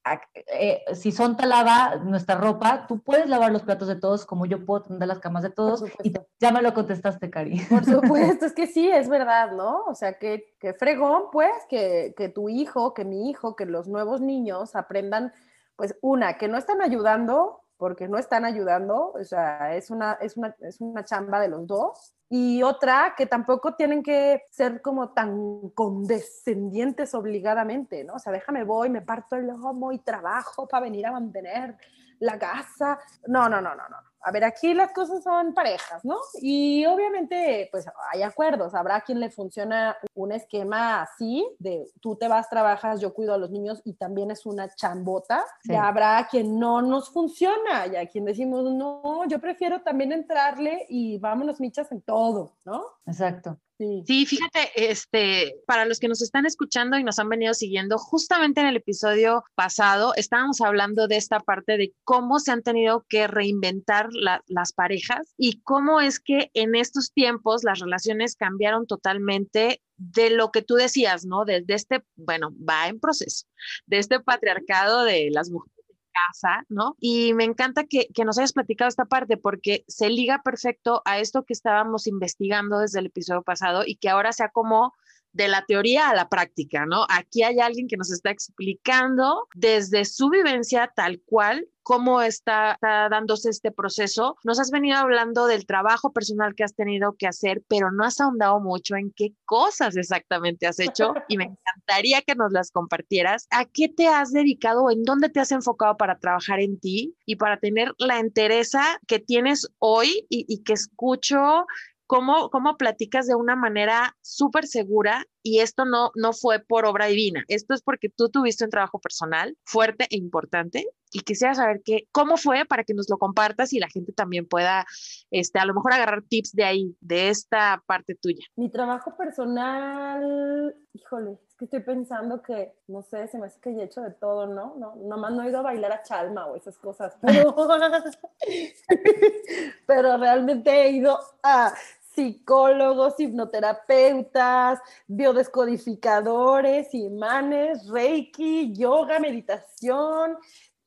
[0.53, 4.67] Eh, si Sonta lava nuestra ropa, tú puedes lavar los platos de todos como yo
[4.67, 5.85] puedo tender las camas de todos.
[6.03, 7.61] Y ya me lo contestaste, Cari.
[7.61, 9.83] Por supuesto, es que sí, es verdad, ¿no?
[9.87, 13.89] O sea, que, que fregón, pues, que, que tu hijo, que mi hijo, que los
[13.89, 15.33] nuevos niños aprendan,
[15.77, 20.39] pues, una, que no están ayudando porque no están ayudando, o sea, es una, es
[20.39, 22.15] una, es una chamba de los dos.
[22.31, 28.15] Y otra, que tampoco tienen que ser como tan condescendientes obligadamente, ¿no?
[28.15, 31.77] O sea, déjame voy, me parto el lomo y trabajo para venir a mantener
[32.21, 32.99] la casa.
[33.27, 33.99] No, no, no, no, no.
[34.25, 36.17] A ver, aquí las cosas son parejas, ¿no?
[36.41, 38.75] Y obviamente, pues hay acuerdos.
[38.75, 43.39] Habrá quien le funciona un esquema así, de tú te vas, trabajas, yo cuido a
[43.39, 45.45] los niños y también es una chambota.
[45.65, 50.87] Y habrá quien no nos funciona, y a quien decimos, no, yo prefiero también entrarle
[50.89, 52.83] y vámonos michas en todo, ¿no?
[53.07, 53.59] Exacto.
[54.07, 54.27] Sí.
[54.27, 58.67] fíjate, este, para los que nos están escuchando y nos han venido siguiendo, justamente en
[58.67, 64.09] el episodio pasado estábamos hablando de esta parte de cómo se han tenido que reinventar
[64.13, 70.51] las parejas y cómo es que en estos tiempos las relaciones cambiaron totalmente de lo
[70.51, 71.45] que tú decías, ¿no?
[71.45, 73.47] Desde este, bueno, va en proceso,
[73.87, 75.74] de este patriarcado de las mujeres
[76.15, 76.97] casa, ¿no?
[77.01, 81.19] Y me encanta que, que, nos hayas platicado esta parte porque se liga perfecto a
[81.19, 84.95] esto que estábamos investigando desde el episodio pasado y que ahora sea como
[85.35, 87.05] de la teoría a la práctica, ¿no?
[87.11, 93.51] Aquí hay alguien que nos está explicando desde su vivencia tal cual cómo está, dándose
[93.51, 94.37] este proceso.
[94.43, 98.21] Nos has venido hablando del trabajo personal que has tenido que hacer, pero no has
[98.21, 103.47] ahondado mucho en qué cosas exactamente has hecho y me encantaría que nos las compartieras.
[103.51, 107.15] ¿A qué te has dedicado o en dónde te has enfocado para trabajar en ti
[107.27, 111.67] y para tener la entereza que tienes hoy y, y que escucho
[112.15, 117.07] cómo, cómo platicas de una manera súper segura y esto no, no fue por obra
[117.07, 121.83] divina, esto es porque tú tuviste un trabajo personal fuerte e importante y quisiera saber
[121.85, 124.87] qué cómo fue para que nos lo compartas y la gente también pueda,
[125.33, 128.45] este, a lo mejor agarrar tips de ahí, de esta parte tuya.
[128.55, 133.71] Mi trabajo personal, híjole, es que estoy pensando que, no sé, se me hace que
[133.71, 134.77] he hecho de todo, ¿no?
[134.77, 137.57] No, nomás no he ido a bailar a Chalma o esas cosas, pero,
[139.87, 141.75] pero realmente he ido a
[142.15, 150.37] psicólogos, hipnoterapeutas, biodescodificadores, imanes, reiki, yoga, meditación.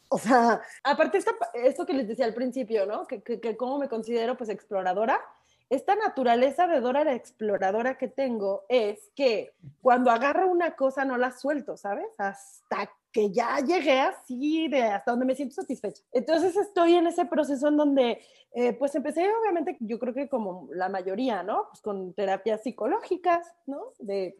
[0.09, 3.05] O sea, aparte esto, esto que les decía al principio, ¿no?
[3.05, 5.19] Que, que, que cómo me considero pues exploradora
[5.69, 11.17] esta naturaleza de Dora la exploradora que tengo es que cuando agarro una cosa no
[11.17, 12.05] la suelto, ¿sabes?
[12.17, 16.03] Hasta que ya llegué así de hasta donde me siento satisfecha.
[16.12, 18.21] Entonces estoy en ese proceso en donde,
[18.53, 21.65] eh, pues empecé obviamente, yo creo que como la mayoría, ¿no?
[21.71, 23.86] Pues con terapias psicológicas, ¿no?
[23.97, 24.38] De,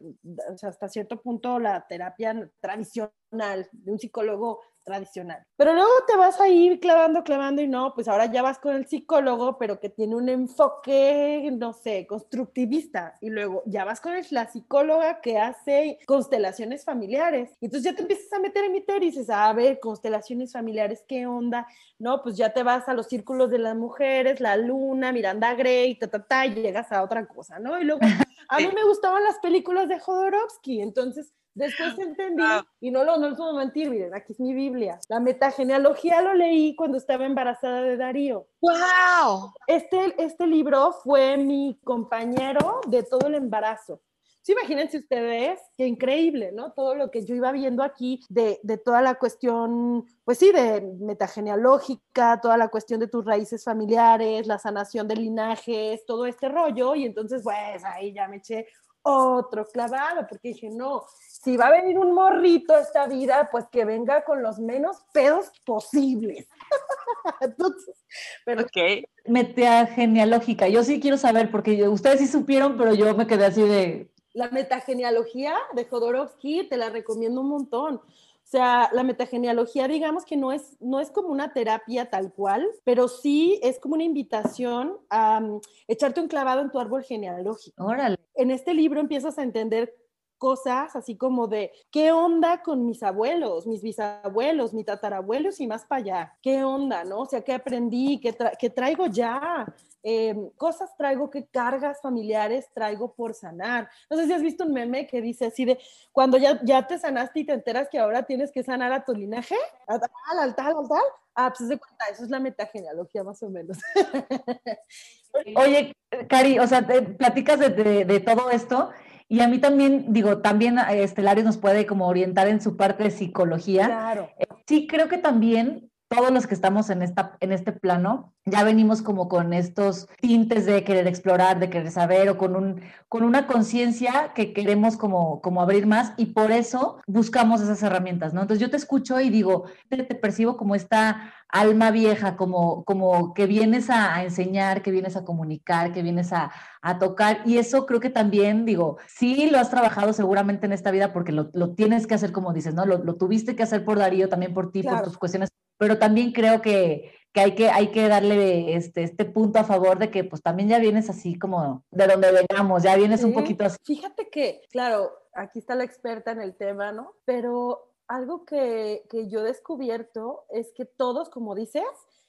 [0.62, 5.44] hasta cierto punto la terapia tradicional de un psicólogo tradicional.
[5.56, 8.74] Pero luego te vas a ir clavando, clavando y no, pues ahora ya vas con
[8.74, 13.18] el psicólogo, pero que tiene un enfoque, no sé, constructivista.
[13.20, 17.50] Y luego ya vas con la psicóloga que hace constelaciones familiares.
[17.60, 21.04] Y entonces ya te empiezas a meter en mi y dices, a ver, constelaciones familiares,
[21.06, 21.66] ¿qué onda?
[21.98, 25.98] No, pues ya te vas a los círculos de las mujeres, la luna, Miranda Gray,
[25.98, 27.78] ta, ta, ta, y llegas a otra cosa, ¿no?
[27.78, 28.00] Y luego,
[28.48, 32.44] a mí me gustaban las películas de Jodorowsky, entonces Después entendí,
[32.80, 35.00] y no lo no les puedo mentir, miren, aquí es mi Biblia.
[35.08, 38.46] La metagenealogía lo leí cuando estaba embarazada de Darío.
[38.60, 39.54] ¡Wow!
[39.66, 44.00] Este, este libro fue mi compañero de todo el embarazo.
[44.42, 46.72] Sí, imagínense ustedes, qué increíble, ¿no?
[46.74, 50.80] Todo lo que yo iba viendo aquí de, de, toda la cuestión, pues sí, de
[51.00, 56.94] metagenealógica, toda la cuestión de tus raíces familiares, la sanación de linajes, todo este rollo.
[56.94, 58.68] Y entonces, pues ahí ya me eché
[59.02, 61.02] otro clavado, porque dije, no,
[61.42, 64.96] si va a venir un morrito a esta vida, pues que venga con los menos
[65.12, 66.48] pedos posibles.
[67.40, 68.04] Entonces,
[68.44, 68.62] pero...
[68.62, 69.06] Ok.
[69.26, 73.62] Metea genealógica, yo sí quiero saber, porque ustedes sí supieron, pero yo me quedé así
[73.62, 74.10] de...
[74.32, 77.96] La metagenealogía de Jodorowsky, te la recomiendo un montón.
[77.96, 82.66] O sea, la metagenealogía, digamos que no es, no es como una terapia tal cual,
[82.82, 87.84] pero sí es como una invitación a um, echarte un clavado en tu árbol genealógico.
[87.84, 88.16] Órale.
[88.34, 89.94] En este libro empiezas a entender
[90.38, 95.84] cosas así como de, ¿qué onda con mis abuelos, mis bisabuelos, mis tatarabuelos y más
[95.84, 96.36] para allá?
[96.40, 97.20] ¿Qué onda, no?
[97.20, 98.20] O sea, ¿qué aprendí?
[98.20, 99.66] ¿Qué, traigo ya?
[100.02, 103.90] Em, cosas traigo, qué cargas familiares traigo por sanar.
[104.08, 105.78] No sé si has visto un meme que dice así de,
[106.12, 109.12] cuando ya, ya te sanaste y te enteras que ahora tienes que sanar a tu
[109.12, 111.04] linaje, al tal, al tal, al tal.
[111.34, 113.78] Ah, pues de cuenta, eso es la metagenealogía más o menos.
[115.56, 115.94] Oye,
[116.28, 118.90] Cari, o sea, te platicas de, de todo esto
[119.28, 123.10] y a mí también, digo, también Estelares nos puede como orientar en su parte de
[123.10, 123.86] psicología.
[123.86, 124.30] Claro.
[124.38, 128.64] Eh, sí, creo que también todos los que estamos en, esta, en este plano, ya
[128.64, 133.24] venimos como con estos tintes de querer explorar, de querer saber, o con, un, con
[133.24, 138.40] una conciencia que queremos como, como abrir más y por eso buscamos esas herramientas, ¿no?
[138.40, 143.34] Entonces yo te escucho y digo, te, te percibo como esta alma vieja, como, como
[143.34, 146.50] que vienes a, enseñar, que vienes a comunicar, que vienes a,
[146.82, 147.40] a, tocar.
[147.44, 151.32] Y eso creo que también, digo, sí lo has trabajado seguramente en esta vida porque
[151.32, 152.84] lo, lo tienes que hacer como dices, ¿no?
[152.84, 156.32] Lo, lo, tuviste que hacer por Darío, también por ti, por tus cuestiones, pero también
[156.32, 160.24] creo que, que hay que, hay que darle este, este punto a favor de que
[160.24, 163.78] pues también ya vienes así como de donde vengamos, ya vienes un poquito así.
[163.84, 167.14] Fíjate que, claro, aquí está la experta en el tema, ¿no?
[167.24, 171.84] Pero algo que, que yo he descubierto es que todos, como dices,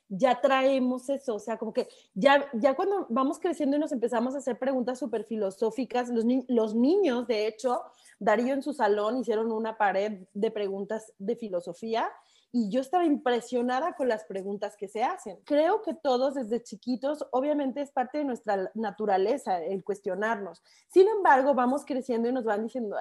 [0.10, 4.34] ya traemos eso, o sea, como que ya, ya cuando vamos creciendo y nos empezamos
[4.34, 7.84] a hacer preguntas súper filosóficas, los, ni los niños, de hecho,
[8.18, 12.12] Darío en su salón hicieron una pared de preguntas de filosofía
[12.52, 15.40] y yo estaba impresionada con las preguntas que se hacen.
[15.46, 20.64] Creo que todos desde chiquitos, obviamente es parte de nuestra naturaleza el cuestionarnos.
[20.88, 22.96] Sin embargo, vamos creciendo y nos van diciendo,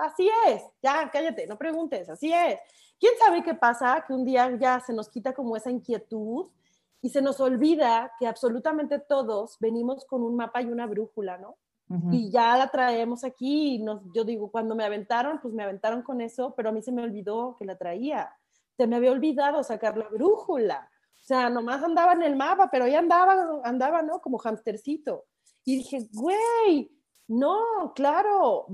[0.00, 2.58] así es, ya cállate, no preguntes, así es.
[2.98, 4.02] ¿Quién sabe qué pasa?
[4.06, 6.50] Que un día ya se nos quita como esa inquietud
[7.02, 11.56] y se nos olvida que absolutamente todos venimos con un mapa y una brújula, ¿no?
[12.10, 13.74] Y ya la traemos aquí.
[13.74, 16.82] Y nos, yo digo, cuando me aventaron, pues me aventaron con eso, pero a mí
[16.82, 18.34] se me olvidó que la traía.
[18.76, 20.90] Se me había olvidado sacar la brújula.
[21.22, 24.20] O sea, nomás andaba en el mapa, pero ya andaba, andaba, ¿no?
[24.20, 25.26] Como hamstercito.
[25.64, 26.90] Y dije, güey,
[27.28, 28.66] no, claro,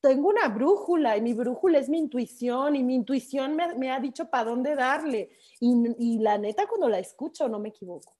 [0.00, 3.98] tengo una brújula y mi brújula es mi intuición y mi intuición me, me ha
[3.98, 5.30] dicho para dónde darle.
[5.60, 8.16] Y, y, la neta, cuando la escucho, no me equivoco.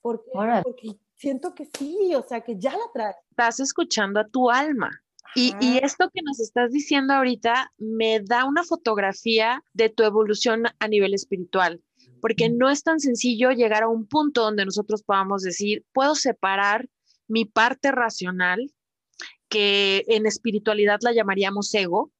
[0.00, 0.30] Porque,
[0.62, 3.14] porque siento que sí, o sea, que ya la trae.
[3.30, 4.90] Estás escuchando a tu alma.
[5.36, 10.64] Y, y, esto que nos estás diciendo ahorita me da una fotografía de tu evolución
[10.80, 11.80] a nivel espiritual,
[12.20, 16.88] porque no es tan sencillo llegar a un punto donde nosotros podamos decir, puedo separar
[17.28, 18.72] mi parte racional,
[19.48, 22.10] que en espiritualidad la llamaríamos ego,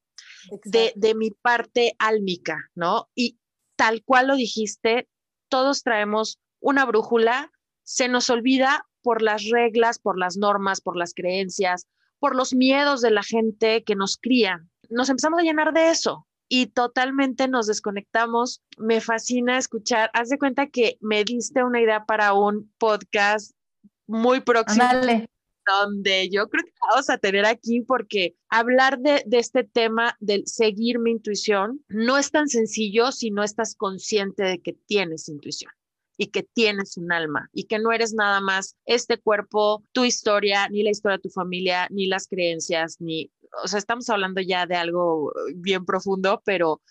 [0.63, 3.09] de, de, mi parte álmica, ¿no?
[3.13, 3.37] Y
[3.75, 5.09] tal cual lo dijiste,
[5.49, 7.51] todos traemos una brújula,
[7.83, 11.87] se nos olvida por las reglas, por las normas, por las creencias,
[12.19, 14.65] por los miedos de la gente que nos cría.
[14.89, 18.61] Nos empezamos a llenar de eso y totalmente nos desconectamos.
[18.77, 20.11] Me fascina escuchar.
[20.13, 23.53] Haz de cuenta que me diste una idea para un podcast
[24.05, 24.85] muy próximo.
[25.65, 30.45] Donde yo creo que vamos a tener aquí porque hablar de, de este tema del
[30.47, 35.71] seguir mi intuición no es tan sencillo si no estás consciente de que tienes intuición
[36.17, 40.67] y que tienes un alma y que no eres nada más este cuerpo, tu historia,
[40.69, 43.31] ni la historia de tu familia, ni las creencias, ni,
[43.63, 46.81] o sea, estamos hablando ya de algo bien profundo, pero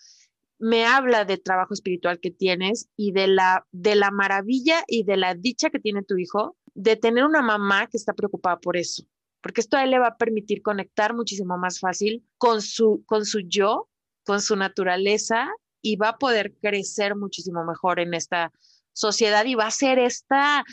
[0.59, 5.17] me habla del trabajo espiritual que tienes y de la, de la maravilla y de
[5.17, 9.03] la dicha que tiene tu hijo de tener una mamá que está preocupada por eso,
[9.41, 13.25] porque esto a él le va a permitir conectar muchísimo más fácil con su, con
[13.25, 13.89] su yo,
[14.23, 15.49] con su naturaleza
[15.81, 18.51] y va a poder crecer muchísimo mejor en esta
[18.93, 20.63] sociedad y va a ser esta,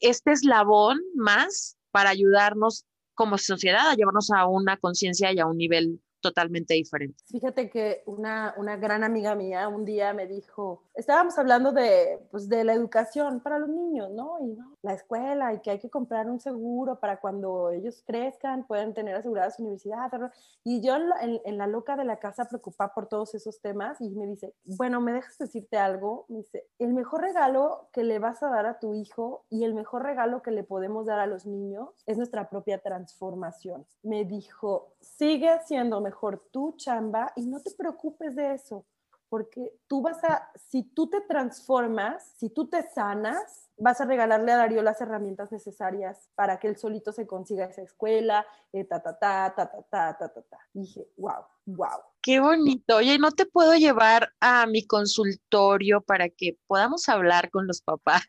[0.00, 5.56] este eslabón más para ayudarnos como sociedad a llevarnos a una conciencia y a un
[5.56, 7.22] nivel totalmente diferente.
[7.26, 12.48] Fíjate que una, una gran amiga mía un día me dijo, estábamos hablando de, pues,
[12.48, 14.38] de la educación para los niños, ¿no?
[14.40, 18.94] Y la escuela y que hay que comprar un seguro para cuando ellos crezcan, puedan
[18.94, 20.10] tener asegurada su universidad.
[20.62, 24.26] Y yo en, la loca de la casa preocupada por todos esos temas y me
[24.26, 26.26] dice, bueno, ¿me dejas decirte algo?
[26.28, 29.74] Me dice, el mejor regalo que le vas a dar a tu hijo y el
[29.74, 33.86] mejor regalo que le podemos dar a los niños es nuestra propia transformación.
[34.02, 38.84] Me dijo, sigue siendo mejor tu chamba y no te preocupes de eso
[39.30, 44.52] porque tú vas a, si tú te transformas, si tú te sanas, vas a regalarle
[44.52, 49.00] a Darío las herramientas necesarias para que él solito se consiga esa escuela, eh, ta,
[49.00, 50.58] ta, ta, ta, ta, ta, ta, ta, ta.
[50.74, 52.09] dije, wow, wow.
[52.22, 52.96] Qué bonito.
[52.96, 58.26] Oye, ¿no te puedo llevar a mi consultorio para que podamos hablar con los papás?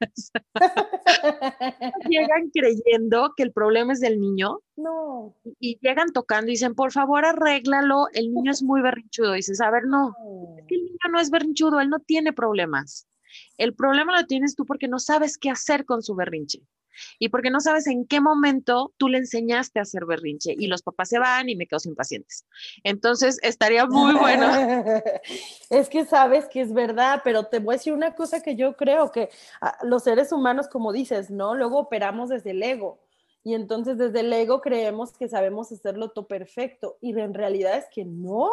[2.10, 4.60] llegan creyendo que el problema es del niño.
[4.78, 5.36] No.
[5.60, 8.08] Y llegan tocando y dicen, por favor, arréglalo.
[8.14, 9.34] El niño es muy berrinchudo.
[9.34, 10.16] Y dices, a ver, no.
[10.58, 13.08] Es que el niño no es berrinchudo, él no tiene problemas.
[13.58, 16.62] El problema lo tienes tú porque no sabes qué hacer con su berrinche
[17.20, 20.82] y porque no sabes en qué momento tú le enseñaste a hacer berrinche y los
[20.82, 22.46] papás se van y me quedo sin pacientes.
[22.84, 24.48] Entonces estaría muy bueno.
[25.70, 28.76] es que sabes que es verdad, pero te voy a decir una cosa que yo
[28.76, 29.30] creo que
[29.62, 31.56] ah, los seres humanos, como dices, ¿no?
[31.56, 33.00] Luego operamos desde el ego.
[33.44, 37.86] Y entonces desde el ego creemos que sabemos hacerlo todo perfecto y en realidad es
[37.92, 38.50] que no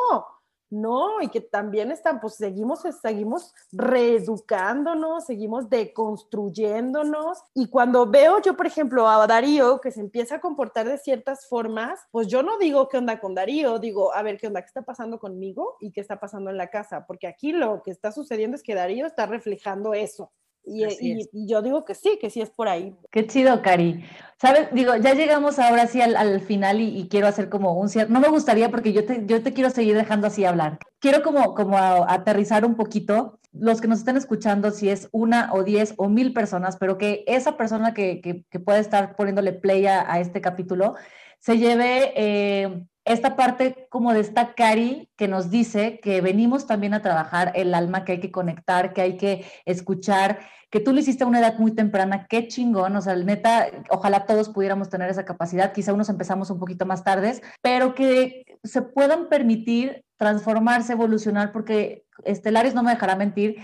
[0.71, 7.39] no, y que también están, pues seguimos, seguimos reeducándonos, seguimos deconstruyéndonos.
[7.55, 11.49] Y cuando veo yo, por ejemplo, a Darío que se empieza a comportar de ciertas
[11.49, 14.67] formas, pues yo no digo qué onda con Darío, digo, a ver, qué onda, qué
[14.67, 18.13] está pasando conmigo y qué está pasando en la casa, porque aquí lo que está
[18.13, 20.33] sucediendo es que Darío está reflejando eso.
[20.69, 22.95] Y, yo digo que sí, que sí es por ahí.
[23.11, 24.05] Qué chido, Cari.
[24.41, 24.69] ¿Sabes?
[24.73, 28.11] Digo, ya llegamos ahora sí al, final y, quiero hacer como un cierre.
[28.11, 30.79] No me gustaría porque yo te, yo te quiero seguir dejando así hablar.
[31.01, 35.65] Quiero como, como aterrizar un poquito los que nos están escuchando, si es una o
[35.65, 40.21] diez o mil personas, pero que esa persona que, que, puede estar poniéndole play a,
[40.21, 40.95] este capítulo
[41.39, 46.95] se lleve eh, esta parte como de esta Cari que nos dice que venimos también
[46.95, 51.01] a trabajar el alma, que hay que conectar, que hay que escuchar, que tú lo
[51.01, 55.09] hiciste a una edad muy temprana, qué chingón, o sea, neta, ojalá todos pudiéramos tener
[55.09, 60.93] esa capacidad, quizá unos empezamos un poquito más tardes, pero que se puedan permitir transformarse,
[60.93, 63.57] evolucionar, porque Estelares no me dejará mentir,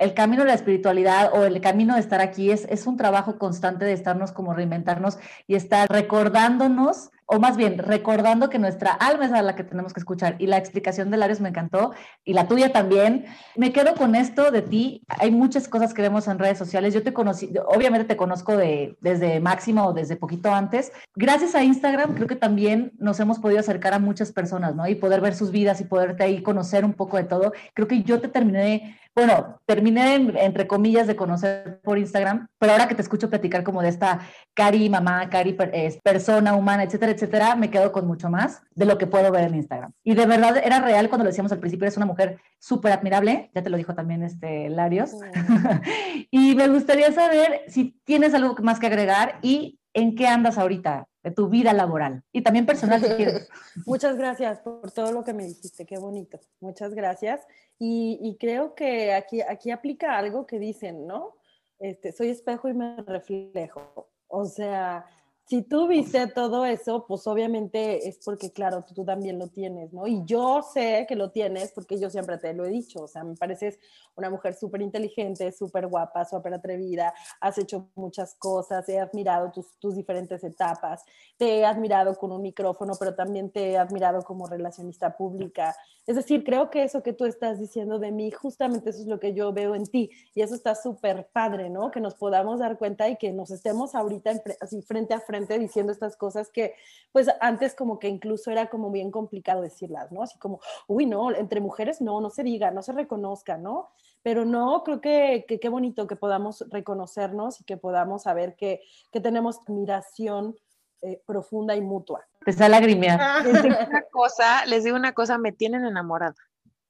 [0.00, 3.38] el camino de la espiritualidad o el camino de estar aquí es, es un trabajo
[3.38, 9.26] constante de estarnos como reinventarnos y estar recordándonos o más bien recordando que nuestra alma
[9.26, 10.34] es a la que tenemos que escuchar.
[10.40, 11.92] Y la explicación de Larios me encantó
[12.24, 13.26] y la tuya también.
[13.54, 15.04] Me quedo con esto de ti.
[15.06, 16.92] Hay muchas cosas que vemos en redes sociales.
[16.92, 20.90] Yo te conocí, obviamente te conozco de, desde Máximo o desde poquito antes.
[21.14, 24.88] Gracias a Instagram creo que también nos hemos podido acercar a muchas personas, ¿no?
[24.88, 27.52] Y poder ver sus vidas y poderte ahí conocer un poco de todo.
[27.74, 32.88] Creo que yo te terminé bueno, terminé entre comillas de conocer por Instagram, pero ahora
[32.88, 34.20] que te escucho platicar como de esta
[34.54, 35.56] Cari mamá, Cari
[36.02, 39.56] persona humana, etcétera, etcétera, me quedo con mucho más de lo que puedo ver en
[39.56, 39.92] Instagram.
[40.04, 43.50] Y de verdad era real cuando lo decíamos al principio, eres una mujer súper admirable,
[43.54, 45.12] ya te lo dijo también este Larios.
[46.30, 51.08] y me gustaría saber si tienes algo más que agregar y en qué andas ahorita
[51.22, 53.00] de tu vida laboral y también personal
[53.86, 56.40] Muchas gracias por todo lo que me dijiste, qué bonito.
[56.60, 57.46] Muchas gracias.
[57.78, 61.36] Y, creo que aquí, aquí aplica algo que dicen, ¿no?
[61.78, 64.10] Este, soy espejo y me reflejo.
[64.28, 65.06] O sea,
[65.46, 70.06] si tú viste todo eso, pues obviamente es porque, claro, tú, también lo tienes, ¿no?
[70.06, 73.24] Y yo sé que lo tienes porque yo siempre te lo he dicho, o sea,
[73.24, 73.80] me pareces
[74.14, 79.76] una mujer súper inteligente, súper guapa, súper atrevida, has hecho muchas cosas, he admirado tus,
[79.80, 81.02] tus diferentes etapas,
[81.36, 85.74] te he admirado con un micrófono, pero también te he admirado como relacionista pública.
[86.06, 89.18] Es decir, creo que eso que tú estás diciendo de mí, justamente eso es lo
[89.18, 91.90] que yo veo en ti y eso está súper padre, ¿no?
[91.90, 95.92] Que nos podamos dar cuenta y que nos estemos ahorita así frente a frente diciendo
[95.92, 96.74] estas cosas que
[97.12, 100.22] pues antes como que incluso era como bien complicado decirlas, ¿no?
[100.22, 103.90] Así como, uy, no, entre mujeres no, no se diga, no se reconozca, ¿no?
[104.22, 108.80] Pero no, creo que qué bonito que podamos reconocernos y que podamos saber que,
[109.10, 110.56] que tenemos admiración
[111.02, 112.26] eh, profunda y mutua.
[112.40, 113.46] Empezó a lagrimear.
[113.46, 116.34] Les digo una cosa, les digo una cosa, me tienen enamorada.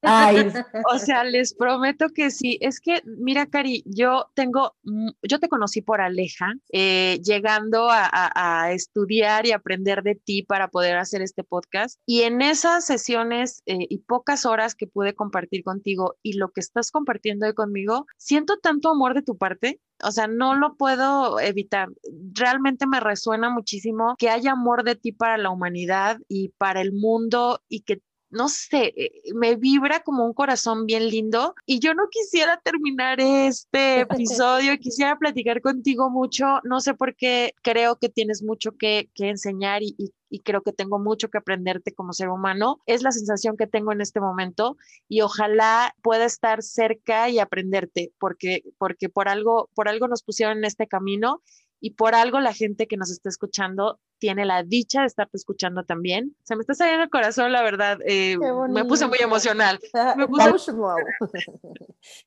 [0.02, 0.36] Ay.
[0.92, 2.58] O sea, les prometo que sí.
[2.60, 4.74] Es que, mira, Cari, yo tengo,
[5.22, 10.96] yo te conocí por Aleja, eh, llegando a, estudiar y aprender de ti para poder
[10.96, 11.98] hacer este podcast.
[12.06, 16.60] Y en esas sesiones eh, y pocas horas que pude compartir contigo y lo que
[16.60, 19.80] estás compartiendo hoy conmigo, siento tanto amor de tu parte.
[20.02, 21.88] O sea, no lo puedo evitar.
[22.32, 26.92] Realmente me resuena muchísimo que haya amor de ti para la humanidad y para el
[26.92, 28.00] mundo y que
[28.30, 33.20] no sé, eh, me vibra como un corazón bien lindo y yo no quisiera terminar
[33.20, 39.10] este episodio, quisiera platicar contigo mucho, no sé por qué, creo que tienes mucho que,
[39.16, 40.12] enseñar y,
[40.44, 44.00] creo que tengo mucho que aprenderte como ser humano, es la sensación que tengo en
[44.00, 44.76] este momento
[45.08, 50.58] y ojalá pueda estar cerca y aprenderte porque, porque por, algo, por algo nos pusieron
[50.58, 51.42] en este camino
[51.80, 55.84] y por algo la gente que nos está escuchando tiene la dicha de estarte escuchando
[55.84, 56.36] también.
[56.44, 57.98] Se me está saliendo el corazón, la verdad.
[58.04, 58.36] Eh,
[58.68, 59.80] me puse muy emocional.
[60.16, 60.72] Me puse...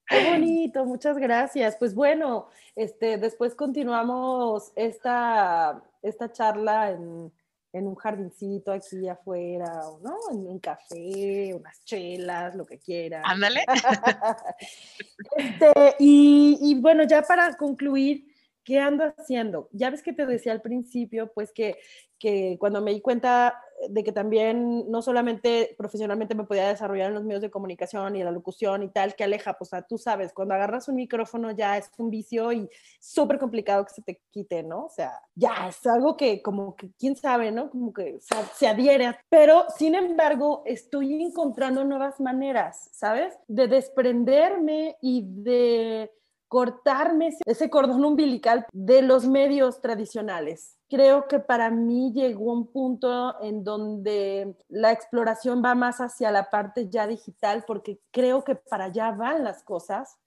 [0.08, 1.76] Qué bonito, muchas gracias.
[1.78, 7.32] Pues bueno, este, después continuamos esta, esta charla en,
[7.74, 10.18] en un jardincito aquí afuera, ¿no?
[10.32, 13.22] En un café, unas chelas, lo que quieran.
[13.24, 13.66] Ándale.
[15.38, 18.33] este, y, y bueno, ya para concluir,
[18.64, 19.70] ¿qué ando haciendo?
[19.72, 21.78] Ya ves que te decía al principio, pues que,
[22.20, 23.60] que cuando me di cuenta
[23.90, 28.24] de que también no solamente profesionalmente me podía desarrollar en los medios de comunicación y
[28.24, 31.92] la locución y tal, que aleja, pues tú sabes, cuando agarras un micrófono ya es
[31.98, 34.86] un vicio y súper complicado que se te quite, ¿no?
[34.86, 37.70] O sea, ya es algo que como que, quién sabe, ¿no?
[37.70, 39.18] Como que se, se adhiere.
[39.30, 43.38] Pero, sin embargo, estoy encontrando nuevas maneras, ¿sabes?
[43.48, 46.12] De desprenderme y de
[46.54, 50.78] cortarme ese cordón umbilical de los medios tradicionales.
[50.88, 56.52] Creo que para mí llegó un punto en donde la exploración va más hacia la
[56.52, 60.20] parte ya digital, porque creo que para allá van las cosas.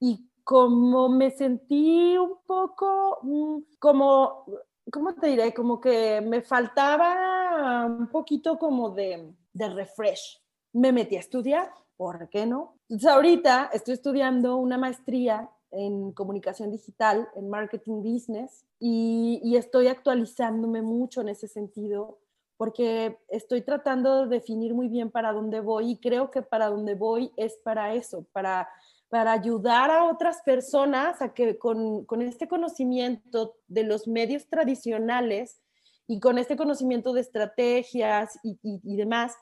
[0.00, 4.46] Y como me sentí un poco mm, como,
[4.90, 5.54] ¿cómo te diré?
[5.54, 10.42] Como que me faltaba un poquito como de, de refresh.
[10.72, 12.74] Me metí a estudiar, ¿por qué no?
[12.88, 20.82] Entonces ahorita estoy estudiando una maestría en comunicación digital, en marketing business, y, estoy actualizándome
[20.82, 22.18] mucho en ese sentido
[22.56, 26.94] porque estoy tratando de definir muy bien para dónde voy y creo que para dónde
[26.94, 28.68] voy es para eso, para,
[29.08, 35.62] para ayudar a otras personas a que con, con este conocimiento de los medios tradicionales
[36.06, 39.34] y con este conocimiento de estrategias y, y, y demás,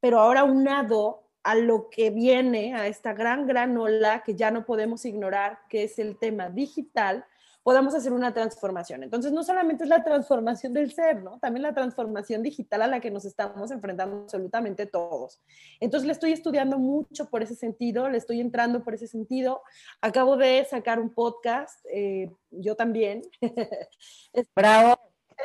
[0.00, 4.64] pero ahora unado a lo que viene, a esta gran, gran ola que ya no
[4.64, 7.24] podemos ignorar, que es el tema digital,
[7.68, 9.02] podamos hacer una transformación.
[9.02, 11.38] Entonces, no solamente es la transformación del ser, ¿no?
[11.38, 15.42] También la transformación digital a la que nos estamos enfrentando absolutamente todos.
[15.78, 19.60] Entonces, le estoy estudiando mucho por ese sentido, le estoy entrando por ese sentido.
[20.00, 23.20] Acabo de sacar un podcast, eh, yo también.
[24.56, 24.98] Bravo.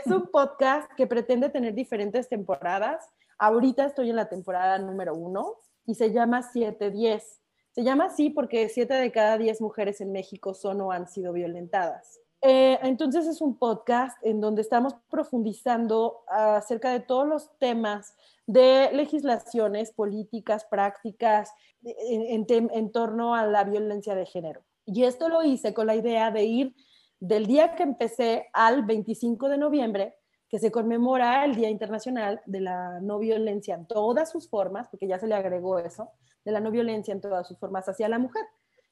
[0.06, 3.06] Es un podcast que pretende tener diferentes temporadas.
[3.38, 7.42] Ahorita estoy en la temporada número uno y se llama 710.
[7.72, 11.34] Se llama así porque 7 de cada 10 mujeres en México son o han sido
[11.34, 12.20] violentadas.
[12.42, 18.16] Eh, entonces es un podcast en donde estamos profundizando acerca de todos los temas
[18.46, 21.52] de legislaciones, políticas, prácticas
[21.84, 24.62] en, en torno a la violencia de género.
[24.86, 26.76] Y esto lo hice con la idea de ir
[27.22, 30.16] del día que empecé al 25 de noviembre
[30.54, 35.08] que se conmemora el Día Internacional de la No Violencia en todas sus formas, porque
[35.08, 36.12] ya se le agregó eso,
[36.46, 38.46] de la no violencia en todas sus formas hacia la mujer,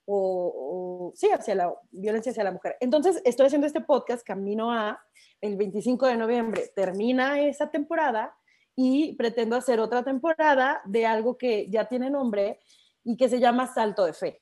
[0.07, 2.77] o, sí, hacia la violencia hacia la mujer.
[2.79, 4.99] Entonces, estoy haciendo este podcast camino a
[5.39, 8.35] el 25 de noviembre, termina esa temporada
[8.75, 12.59] y pretendo hacer otra temporada de algo que ya tiene nombre
[13.03, 14.41] y que se llama Salto de Fe.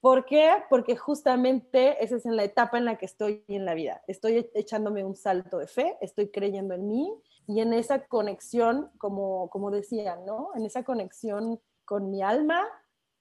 [0.00, 0.52] ¿Por qué?
[0.70, 4.02] Porque justamente esa es en la etapa en la que estoy en la vida.
[4.06, 7.12] Estoy echándome un salto de fe, estoy creyendo en mí
[7.48, 10.50] y en esa conexión, como, como decían, ¿no?
[10.54, 12.64] En esa conexión con mi alma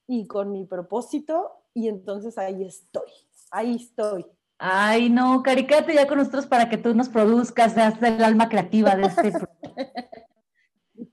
[0.05, 3.09] y con mi propósito y entonces ahí estoy,
[3.51, 4.25] ahí estoy.
[4.59, 8.95] Ay, no, Cari, ya con nosotros para que tú nos produzcas, seas el alma creativa
[8.95, 9.33] de este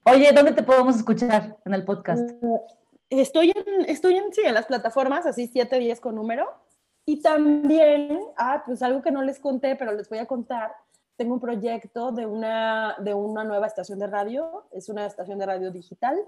[0.07, 2.23] Oye, ¿dónde te podemos escuchar en el podcast?
[3.21, 6.49] Estoy en, estoy en, sí, en las plataformas, así 710 con número.
[7.07, 10.75] Y también, ah, pues algo que no les conté, pero les voy a contar.
[11.17, 14.67] Tengo un proyecto de una, de una nueva estación de radio.
[14.73, 16.19] Es una estación de radio digital.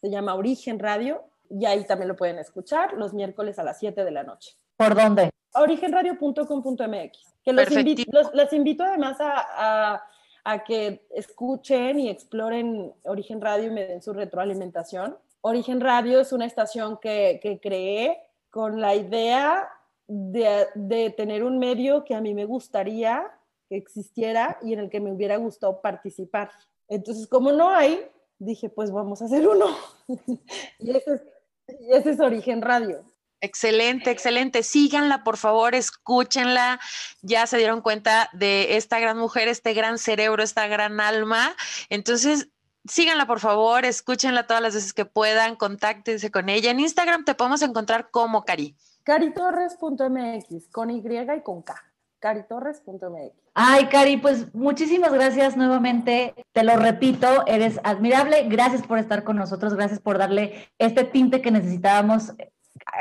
[0.00, 1.22] Se llama Origen Radio.
[1.50, 4.56] Y ahí también lo pueden escuchar los miércoles a las 7 de la noche.
[4.76, 5.30] ¿Por dónde?
[5.54, 7.34] origenradio.com.mx.
[7.44, 10.02] Que los invito, les invito además a,
[10.44, 15.16] a, que escuchen y exploren Origen Radio y me den su retroalimentación.
[15.46, 18.18] Origen Radio es una estación que, que creé
[18.48, 19.68] con la idea
[20.08, 23.30] de, de, tener un medio que a mí me gustaría
[23.68, 26.50] que existiera y en el que me hubiera gustado participar.
[26.88, 28.06] Entonces, como no hay,
[28.38, 29.66] dije, pues vamos a hacer uno.
[30.78, 31.04] y, es,
[31.78, 33.04] y ese es Origen Radio.
[33.42, 34.62] Excelente, excelente.
[34.62, 36.80] Síganla, por favor, escúchenla.
[37.20, 41.54] Ya se dieron cuenta de esta gran mujer, este gran cerebro, esta gran alma.
[41.90, 42.48] Entonces,
[42.88, 46.70] síganla, por favor, escúchenla todas las veces que puedan, contáctense con ella.
[46.70, 48.76] En Instagram te podemos encontrar como Cari.
[49.04, 51.74] Caritorres.mx, con Y y con K.
[52.20, 53.32] Caritorres.mx.
[53.54, 56.34] Ay, Cari, pues muchísimas gracias nuevamente.
[56.52, 58.48] Te lo repito, eres admirable.
[58.48, 59.74] Gracias por estar con nosotros.
[59.74, 62.32] Gracias por darle este tinte que necesitábamos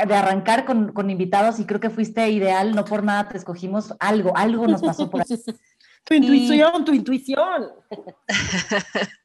[0.06, 4.36] de arrancar con, invitados y creo que fuiste ideal, no por nada te escogimos, algo,
[4.36, 5.28] algo nos pasó por ahí.
[6.04, 7.72] tu intuición, tu intuición.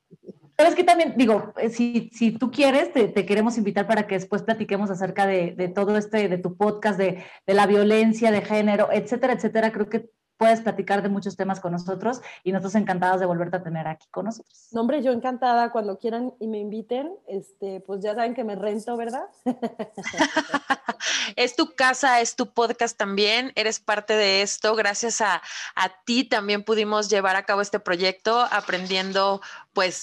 [0.59, 4.17] Pero es que también, digo, eh, si, si tú quieres, te, queremos invitar para que
[4.17, 8.43] después platiquemos acerca de, de todo este, de tu podcast, de, de, la violencia de
[8.43, 9.71] género, etcétera, etcétera.
[9.71, 13.63] Creo que puedes platicar de muchos temas con nosotros y nosotros encantados de volverte a
[13.63, 14.69] tener aquí con nosotros.
[14.73, 18.55] No, hombre, yo encantada cuando quieran y me inviten, este, pues ya saben que me
[18.55, 19.27] rento, ¿verdad?
[21.37, 24.77] es tu casa, es tu podcast también, eres parte de esto.
[24.77, 25.43] Gracias a,
[25.75, 29.41] a ti también pudimos llevar a cabo este proyecto aprendiendo
[29.79, 30.03] pues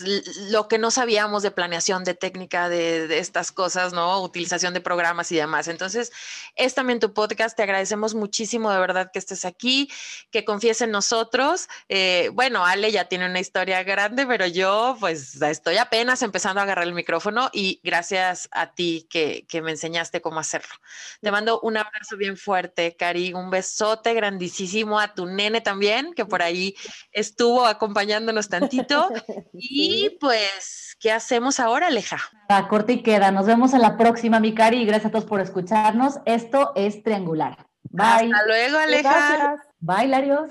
[0.51, 4.21] lo que no sabíamos de planeación, de técnica, de, estas cosas, ¿no?
[4.21, 5.67] Utilización de programas y demás.
[5.67, 6.13] Entonces,
[6.55, 7.57] es también tu podcast.
[7.57, 9.91] Te agradecemos muchísimo de verdad que estés aquí,
[10.31, 11.67] que confíes en nosotros.
[11.89, 16.63] Eh, bueno, Ale ya tiene una historia grande, pero yo pues estoy apenas empezando a
[16.63, 20.73] agarrar el micrófono y gracias a ti que, que me enseñaste cómo hacerlo.
[21.19, 26.23] Te mando un abrazo bien fuerte, Cari, un besote grandísimo a tu nene también, que
[26.23, 26.77] por ahí
[27.11, 29.09] estuvo acompañándonos tantito.
[29.69, 32.19] Y pues, ¿qué hacemos ahora, Aleja?
[32.49, 33.31] A corte y queda.
[33.31, 36.19] Nos vemos en la próxima, mi Cari, y gracias a todos por escucharnos.
[36.25, 37.65] Esto es Triangular.
[37.83, 38.05] Bye.
[38.05, 39.55] Hasta luego, Aleja.
[39.79, 40.49] Bye, Larios.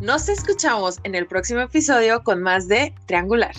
[0.00, 3.54] Nos escuchamos en el próximo episodio con más de Triangular.